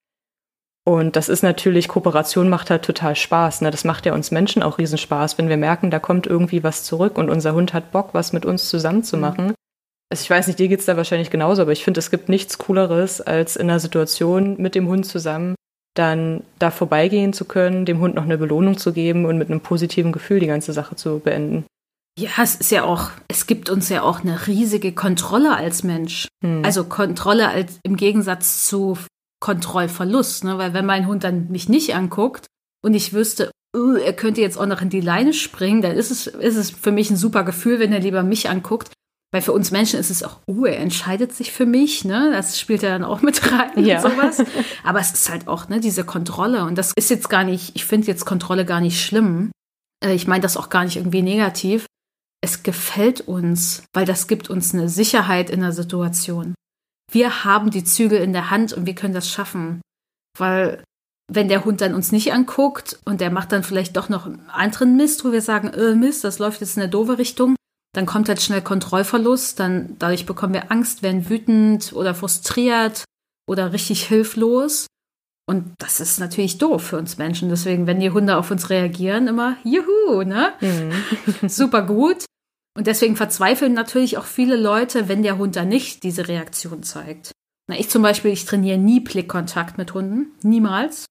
[0.84, 3.60] Und das ist natürlich, Kooperation macht halt total Spaß.
[3.62, 3.72] Ne?
[3.72, 7.18] Das macht ja uns Menschen auch Riesenspaß, wenn wir merken, da kommt irgendwie was zurück
[7.18, 9.48] und unser Hund hat Bock, was mit uns zusammen zu machen.
[9.48, 9.54] Mhm.
[10.08, 12.58] Also ich weiß nicht, dir geht's da wahrscheinlich genauso, aber ich finde, es gibt nichts
[12.58, 15.56] Cooleres, als in einer Situation mit dem Hund zusammen
[15.94, 19.60] dann da vorbeigehen zu können, dem Hund noch eine Belohnung zu geben und mit einem
[19.60, 21.64] positiven Gefühl die ganze Sache zu beenden.
[22.18, 26.28] Ja, es ist ja auch, es gibt uns ja auch eine riesige Kontrolle als Mensch.
[26.42, 26.64] Hm.
[26.64, 28.96] Also Kontrolle als im Gegensatz zu
[29.40, 30.56] Kontrollverlust, ne?
[30.56, 32.46] Weil wenn mein Hund dann mich nicht anguckt
[32.82, 36.10] und ich wüsste, uh, er könnte jetzt auch noch in die Leine springen, dann ist
[36.10, 38.92] es, ist es für mich ein super Gefühl, wenn er lieber mich anguckt.
[39.32, 42.30] Weil für uns Menschen ist es auch, uh, er entscheidet sich für mich, ne?
[42.32, 44.02] Das spielt ja dann auch mit rein ja.
[44.02, 44.42] und sowas.
[44.84, 46.64] Aber es ist halt auch, ne, diese Kontrolle.
[46.64, 49.50] Und das ist jetzt gar nicht, ich finde jetzt Kontrolle gar nicht schlimm.
[50.02, 51.84] Äh, ich meine das auch gar nicht irgendwie negativ.
[52.46, 56.54] Es gefällt uns, weil das gibt uns eine Sicherheit in der Situation
[57.10, 59.80] wir haben die Zügel in der Hand und wir können das schaffen.
[60.38, 60.82] Weil
[61.32, 64.48] wenn der Hund dann uns nicht anguckt und der macht dann vielleicht doch noch einen
[64.48, 67.56] anderen Mist, wo wir sagen, äh, Mist, das läuft jetzt in eine doofe Richtung,
[67.94, 73.04] dann kommt halt schnell Kontrollverlust, dann dadurch bekommen wir Angst, werden wütend oder frustriert
[73.48, 74.86] oder richtig hilflos.
[75.48, 77.48] Und das ist natürlich doof für uns Menschen.
[77.48, 80.52] Deswegen, wenn die Hunde auf uns reagieren, immer, juhu, ne?
[80.60, 81.48] Mhm.
[81.48, 82.24] Super gut.
[82.76, 87.32] Und deswegen verzweifeln natürlich auch viele Leute, wenn der Hund da nicht diese Reaktion zeigt.
[87.68, 90.32] Na, ich zum Beispiel, ich trainiere nie Blickkontakt mit Hunden.
[90.42, 91.06] Niemals.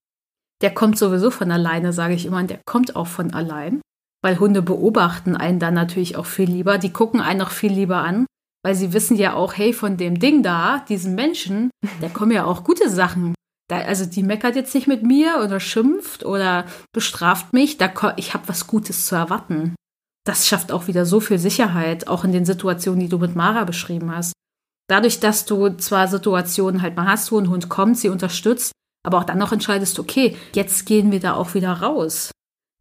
[0.62, 3.82] Der kommt sowieso von alleine, sage ich immer, und der kommt auch von allein.
[4.22, 6.78] Weil Hunde beobachten einen dann natürlich auch viel lieber.
[6.78, 8.28] Die gucken einen auch viel lieber an,
[8.64, 12.46] weil sie wissen ja auch, hey, von dem Ding da, diesem Menschen, da kommen ja
[12.46, 13.34] auch gute Sachen.
[13.70, 17.78] Da, also die meckert jetzt nicht mit mir oder schimpft oder bestraft mich.
[17.78, 19.74] Da, ich habe was Gutes zu erwarten
[20.26, 23.64] das schafft auch wieder so viel Sicherheit, auch in den Situationen, die du mit Mara
[23.64, 24.34] beschrieben hast.
[24.88, 28.72] Dadurch, dass du zwar Situationen halt mal hast, wo ein Hund kommt, sie unterstützt,
[29.06, 32.32] aber auch dann noch entscheidest, okay, jetzt gehen wir da auch wieder raus.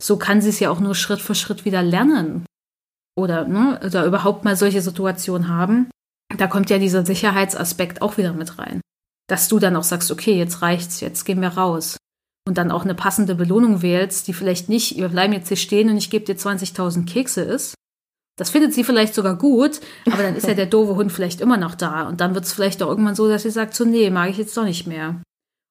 [0.02, 2.46] So kann sie es ja auch nur Schritt für Schritt wieder lernen.
[3.16, 5.88] Oder, ne, oder überhaupt mal solche Situationen haben.
[6.36, 8.80] Da kommt ja dieser Sicherheitsaspekt auch wieder mit rein.
[9.28, 11.96] Dass du dann auch sagst, okay, jetzt reicht's, jetzt gehen wir raus
[12.46, 15.88] und dann auch eine passende Belohnung wählst, die vielleicht nicht, wir bleiben jetzt hier stehen
[15.88, 17.74] und ich gebe dir 20.000 Kekse ist.
[18.36, 21.56] Das findet sie vielleicht sogar gut, aber dann ist ja der doofe Hund vielleicht immer
[21.56, 22.08] noch da.
[22.08, 24.38] Und dann wird es vielleicht auch irgendwann so, dass sie sagt, so, nee, mag ich
[24.38, 25.22] jetzt doch nicht mehr.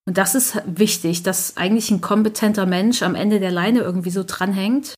[0.06, 4.24] Und das ist wichtig, dass eigentlich ein kompetenter Mensch am Ende der Leine irgendwie so
[4.26, 4.96] dranhängt,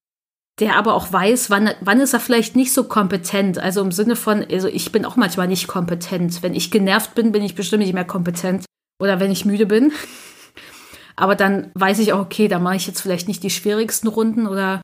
[0.59, 3.57] der aber auch weiß, wann, wann ist er vielleicht nicht so kompetent.
[3.57, 6.41] Also im Sinne von, also ich bin auch manchmal nicht kompetent.
[6.43, 8.65] Wenn ich genervt bin, bin ich bestimmt nicht mehr kompetent.
[8.99, 9.91] Oder wenn ich müde bin.
[11.15, 14.47] Aber dann weiß ich auch, okay, da mache ich jetzt vielleicht nicht die schwierigsten Runden
[14.47, 14.81] oder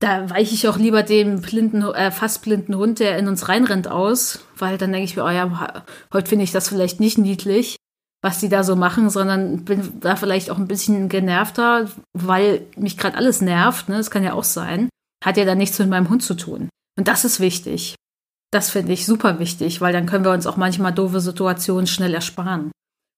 [0.00, 3.88] da weiche ich auch lieber dem blinden, äh, fast blinden Hund, der in uns reinrennt,
[3.88, 7.76] aus, weil dann denke ich mir, oh ja, heute finde ich das vielleicht nicht niedlich,
[8.22, 12.98] was die da so machen, sondern bin da vielleicht auch ein bisschen genervter, weil mich
[12.98, 13.96] gerade alles nervt, ne?
[13.96, 14.88] Das kann ja auch sein.
[15.24, 16.68] Hat ja dann nichts mit meinem Hund zu tun.
[16.98, 17.94] Und das ist wichtig.
[18.52, 22.14] Das finde ich super wichtig, weil dann können wir uns auch manchmal doofe Situationen schnell
[22.14, 22.70] ersparen.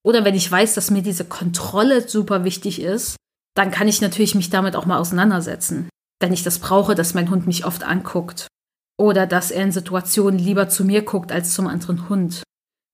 [0.08, 3.16] Oder wenn ich weiß, dass mir diese Kontrolle super wichtig ist,
[3.54, 5.90] dann kann ich natürlich mich damit auch mal auseinandersetzen.
[6.18, 8.46] Wenn ich das brauche, dass mein Hund mich oft anguckt.
[8.98, 12.42] Oder dass er in Situationen lieber zu mir guckt als zum anderen Hund.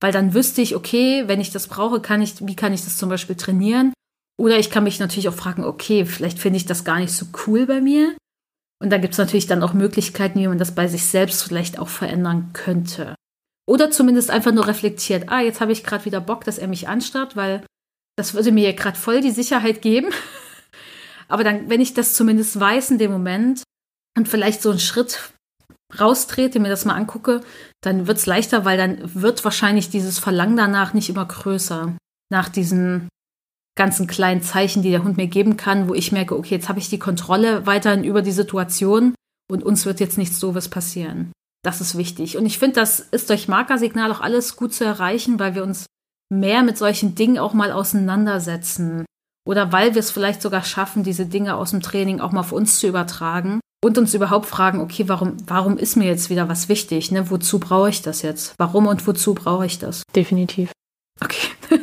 [0.03, 2.97] Weil dann wüsste ich, okay, wenn ich das brauche, kann ich, wie kann ich das
[2.97, 3.93] zum Beispiel trainieren?
[4.37, 7.27] Oder ich kann mich natürlich auch fragen, okay, vielleicht finde ich das gar nicht so
[7.47, 8.17] cool bei mir.
[8.83, 11.79] Und da gibt es natürlich dann auch Möglichkeiten, wie man das bei sich selbst vielleicht
[11.79, 13.15] auch verändern könnte.
[13.67, 16.89] Oder zumindest einfach nur reflektiert, ah, jetzt habe ich gerade wieder Bock, dass er mich
[16.89, 17.65] anstarrt, weil
[18.17, 20.09] das würde mir gerade voll die Sicherheit geben.
[21.29, 23.63] Aber dann, wenn ich das zumindest weiß in dem Moment
[24.17, 25.33] und vielleicht so einen Schritt
[25.99, 27.41] raustrete, mir das mal angucke,
[27.81, 31.97] dann wird es leichter, weil dann wird wahrscheinlich dieses Verlangen danach nicht immer größer.
[32.31, 33.09] Nach diesen
[33.77, 36.79] ganzen kleinen Zeichen, die der Hund mir geben kann, wo ich merke, okay, jetzt habe
[36.79, 39.15] ich die Kontrolle weiterhin über die Situation
[39.51, 41.33] und uns wird jetzt nichts Doofes passieren.
[41.65, 42.37] Das ist wichtig.
[42.37, 45.87] Und ich finde, das ist durch Markersignal auch alles gut zu erreichen, weil wir uns
[46.31, 49.07] mehr mit solchen Dingen auch mal auseinandersetzen.
[49.49, 52.53] Oder weil wir es vielleicht sogar schaffen, diese Dinge aus dem Training auch mal auf
[52.53, 56.69] uns zu übertragen und uns überhaupt fragen, okay, warum, warum ist mir jetzt wieder was
[56.69, 57.11] wichtig?
[57.11, 57.31] Ne?
[57.31, 58.55] Wozu brauche ich das jetzt?
[58.59, 60.03] Warum und wozu brauche ich das?
[60.15, 60.71] Definitiv.
[61.23, 61.49] Okay.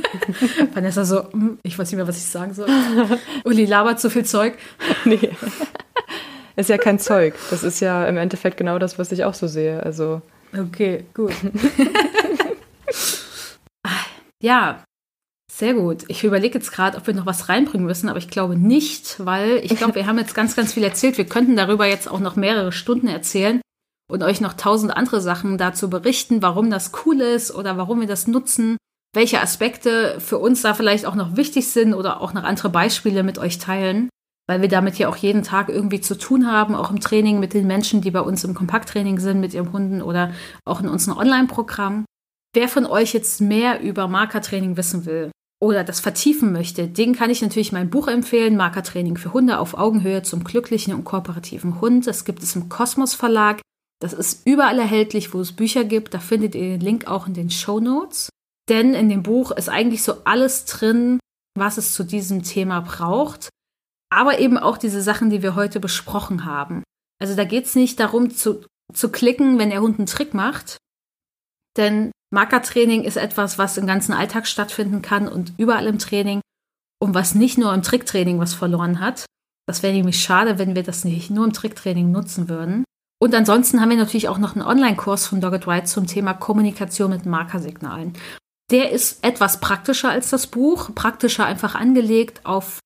[0.74, 2.68] Vanessa so, hm, ich weiß nicht mehr, was ich sagen soll.
[3.46, 4.58] Uli labert so viel Zeug.
[5.06, 5.32] nee.
[6.56, 7.36] Ist ja kein Zeug.
[7.50, 9.82] Das ist ja im Endeffekt genau das, was ich auch so sehe.
[9.84, 10.22] Also.
[10.58, 11.34] Okay, gut.
[14.42, 14.84] ja,
[15.52, 16.06] sehr gut.
[16.08, 19.58] Ich überlege jetzt gerade, ob wir noch was reinbringen müssen, aber ich glaube nicht, weil
[19.64, 21.18] ich glaube, wir haben jetzt ganz, ganz viel erzählt.
[21.18, 23.62] Wir könnten darüber jetzt auch noch mehrere Stunden erzählen
[24.10, 28.08] und euch noch tausend andere Sachen dazu berichten, warum das cool ist oder warum wir
[28.08, 28.78] das nutzen,
[29.14, 33.24] welche Aspekte für uns da vielleicht auch noch wichtig sind oder auch noch andere Beispiele
[33.24, 34.10] mit euch teilen
[34.48, 37.54] weil wir damit ja auch jeden Tag irgendwie zu tun haben, auch im Training mit
[37.54, 40.34] den Menschen, die bei uns im Kompakttraining sind, mit ihren Hunden oder
[40.66, 42.06] auch in unserem Online-Programm.
[42.54, 45.32] Wer von euch jetzt mehr über Markertraining wissen will
[45.62, 49.74] oder das vertiefen möchte, den kann ich natürlich mein Buch empfehlen, Markertraining für Hunde auf
[49.74, 52.08] Augenhöhe zum glücklichen und kooperativen Hund.
[52.08, 53.62] Das gibt es im Kosmos Verlag.
[54.02, 56.14] Das ist überall erhältlich, wo es Bücher gibt.
[56.14, 58.30] Da findet ihr den Link auch in den Show Notes.
[58.68, 61.20] Denn in dem Buch ist eigentlich so alles drin,
[61.58, 63.50] was es zu diesem Thema braucht
[64.12, 66.84] aber eben auch diese Sachen, die wir heute besprochen haben.
[67.20, 70.78] Also da geht es nicht darum zu, zu klicken, wenn der Hund einen Trick macht,
[71.78, 76.42] denn Markertraining ist etwas, was im ganzen Alltag stattfinden kann und überall im Training
[77.00, 79.26] und was nicht nur im Tricktraining was verloren hat.
[79.68, 82.84] Das wäre nämlich schade, wenn wir das nicht nur im Tricktraining nutzen würden.
[83.22, 87.12] Und ansonsten haben wir natürlich auch noch einen Online-Kurs von Dogged White zum Thema Kommunikation
[87.12, 88.14] mit Markersignalen.
[88.72, 92.80] Der ist etwas praktischer als das Buch, praktischer einfach angelegt auf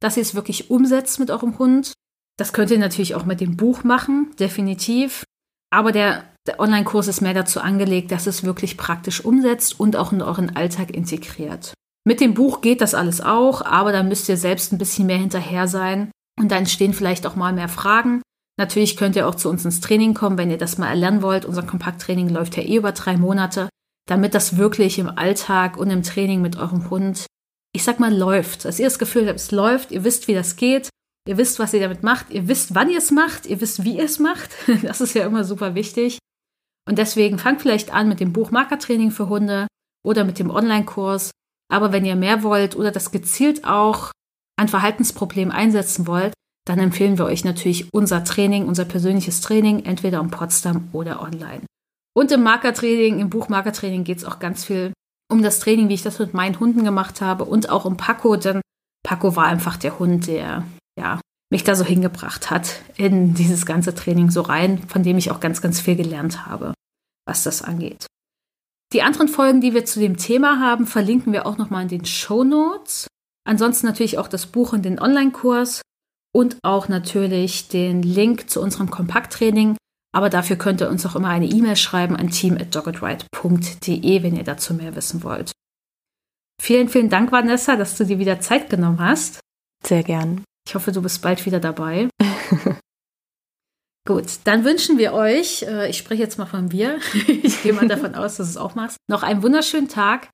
[0.00, 1.92] dass ihr es wirklich umsetzt mit eurem Hund.
[2.36, 5.24] Das könnt ihr natürlich auch mit dem Buch machen, definitiv.
[5.70, 10.12] Aber der, der Online-Kurs ist mehr dazu angelegt, dass es wirklich praktisch umsetzt und auch
[10.12, 11.74] in euren Alltag integriert.
[12.04, 15.18] Mit dem Buch geht das alles auch, aber da müsst ihr selbst ein bisschen mehr
[15.18, 18.22] hinterher sein und dann entstehen vielleicht auch mal mehr Fragen.
[18.58, 21.44] Natürlich könnt ihr auch zu uns ins Training kommen, wenn ihr das mal erlernen wollt.
[21.44, 23.68] Unser Kompakttraining läuft ja eh über drei Monate,
[24.08, 27.26] damit das wirklich im Alltag und im Training mit eurem Hund
[27.78, 28.64] ich sag mal, läuft.
[28.64, 30.90] Dass ihr das Gefühl habt, es läuft, ihr wisst, wie das geht,
[31.28, 33.98] ihr wisst, was ihr damit macht, ihr wisst, wann ihr es macht, ihr wisst, wie
[33.98, 34.50] ihr es macht.
[34.82, 36.18] Das ist ja immer super wichtig.
[36.88, 39.68] Und deswegen fangt vielleicht an mit dem Buch Markertraining für Hunde
[40.04, 41.30] oder mit dem Online-Kurs.
[41.70, 44.10] Aber wenn ihr mehr wollt oder das gezielt auch
[44.58, 46.34] an Verhaltensproblemen einsetzen wollt,
[46.66, 51.62] dann empfehlen wir euch natürlich unser Training, unser persönliches Training, entweder in Potsdam oder online.
[52.12, 54.92] Und im Markertraining, im Buch Markertraining geht es auch ganz viel
[55.30, 58.36] um das Training, wie ich das mit meinen Hunden gemacht habe und auch um Paco,
[58.36, 58.60] denn
[59.04, 60.64] Paco war einfach der Hund, der
[60.98, 61.20] ja
[61.50, 65.40] mich da so hingebracht hat in dieses ganze Training so rein, von dem ich auch
[65.40, 66.74] ganz, ganz viel gelernt habe,
[67.26, 68.06] was das angeht.
[68.92, 72.04] Die anderen Folgen, die wir zu dem Thema haben, verlinken wir auch nochmal in den
[72.04, 73.06] Show Notes.
[73.46, 75.82] Ansonsten natürlich auch das Buch und den Online-Kurs
[76.34, 79.76] und auch natürlich den Link zu unserem Kompakttraining,
[80.12, 84.74] aber dafür könnt ihr uns auch immer eine E-Mail schreiben an team.doggedright.de, wenn ihr dazu
[84.74, 85.52] mehr wissen wollt.
[86.60, 89.40] Vielen, vielen Dank, Vanessa, dass du dir wieder Zeit genommen hast.
[89.84, 90.42] Sehr gern.
[90.66, 92.08] Ich hoffe, du bist bald wieder dabei.
[94.06, 96.98] Gut, dann wünschen wir euch, äh, ich spreche jetzt mal von wir,
[97.28, 100.30] ich gehe mal davon aus, dass du es auch machst, noch einen wunderschönen Tag.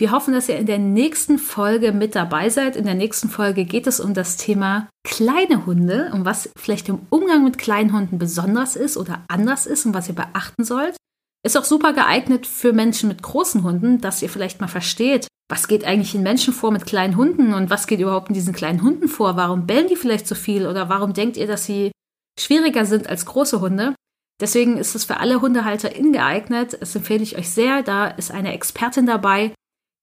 [0.00, 2.76] Wir hoffen, dass ihr in der nächsten Folge mit dabei seid.
[2.76, 7.00] In der nächsten Folge geht es um das Thema kleine Hunde, um was vielleicht im
[7.10, 10.96] Umgang mit kleinen Hunden besonders ist oder anders ist und was ihr beachten sollt.
[11.44, 15.66] Ist auch super geeignet für Menschen mit großen Hunden, dass ihr vielleicht mal versteht, was
[15.66, 18.82] geht eigentlich in Menschen vor mit kleinen Hunden und was geht überhaupt in diesen kleinen
[18.82, 19.36] Hunden vor?
[19.36, 21.90] Warum bellen die vielleicht so viel oder warum denkt ihr, dass sie
[22.38, 23.94] schwieriger sind als große Hunde?
[24.40, 26.76] Deswegen ist es für alle Hundehalter geeignet.
[26.78, 27.82] Das empfehle ich euch sehr.
[27.82, 29.52] Da ist eine Expertin dabei,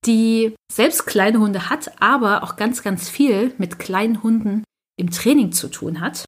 [0.05, 4.63] die selbst kleine Hunde hat, aber auch ganz, ganz viel mit kleinen Hunden
[4.97, 6.25] im Training zu tun hat.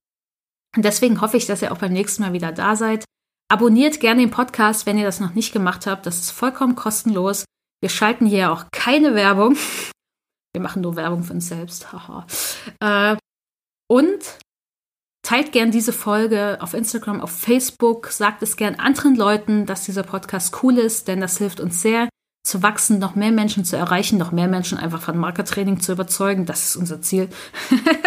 [0.75, 3.05] Und deswegen hoffe ich, dass ihr auch beim nächsten Mal wieder da seid.
[3.49, 6.05] Abonniert gerne den Podcast, wenn ihr das noch nicht gemacht habt.
[6.05, 7.45] Das ist vollkommen kostenlos.
[7.82, 9.55] Wir schalten hier auch keine Werbung.
[10.53, 11.88] Wir machen nur Werbung für uns selbst.
[12.80, 13.15] Äh,
[13.89, 14.38] und
[15.25, 18.07] teilt gern diese Folge auf Instagram, auf Facebook.
[18.07, 22.09] Sagt es gern anderen Leuten, dass dieser Podcast cool ist, denn das hilft uns sehr,
[22.47, 26.45] zu wachsen, noch mehr Menschen zu erreichen, noch mehr Menschen einfach von Markertraining zu überzeugen.
[26.45, 27.29] Das ist unser Ziel.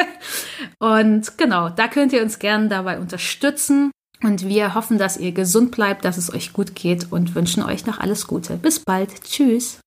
[0.78, 3.90] und genau, da könnt ihr uns gerne dabei unterstützen.
[4.22, 7.86] Und wir hoffen, dass ihr gesund bleibt, dass es euch gut geht und wünschen euch
[7.86, 8.56] noch alles Gute.
[8.56, 9.22] Bis bald.
[9.22, 9.80] Tschüss.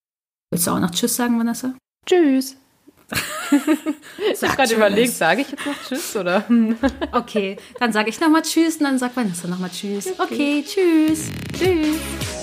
[0.51, 1.74] Willst du auch noch Tschüss sagen, Vanessa?
[2.08, 2.56] Tschüss.
[4.32, 6.43] ich habe gerade überlegt, sage ich jetzt noch Tschüss oder?
[7.12, 10.08] okay, dann sage ich nochmal Tschüss und dann sagt Vanessa nochmal Tschüss.
[10.18, 10.24] Okay.
[10.24, 11.30] okay, Tschüss.
[11.58, 12.43] Tschüss.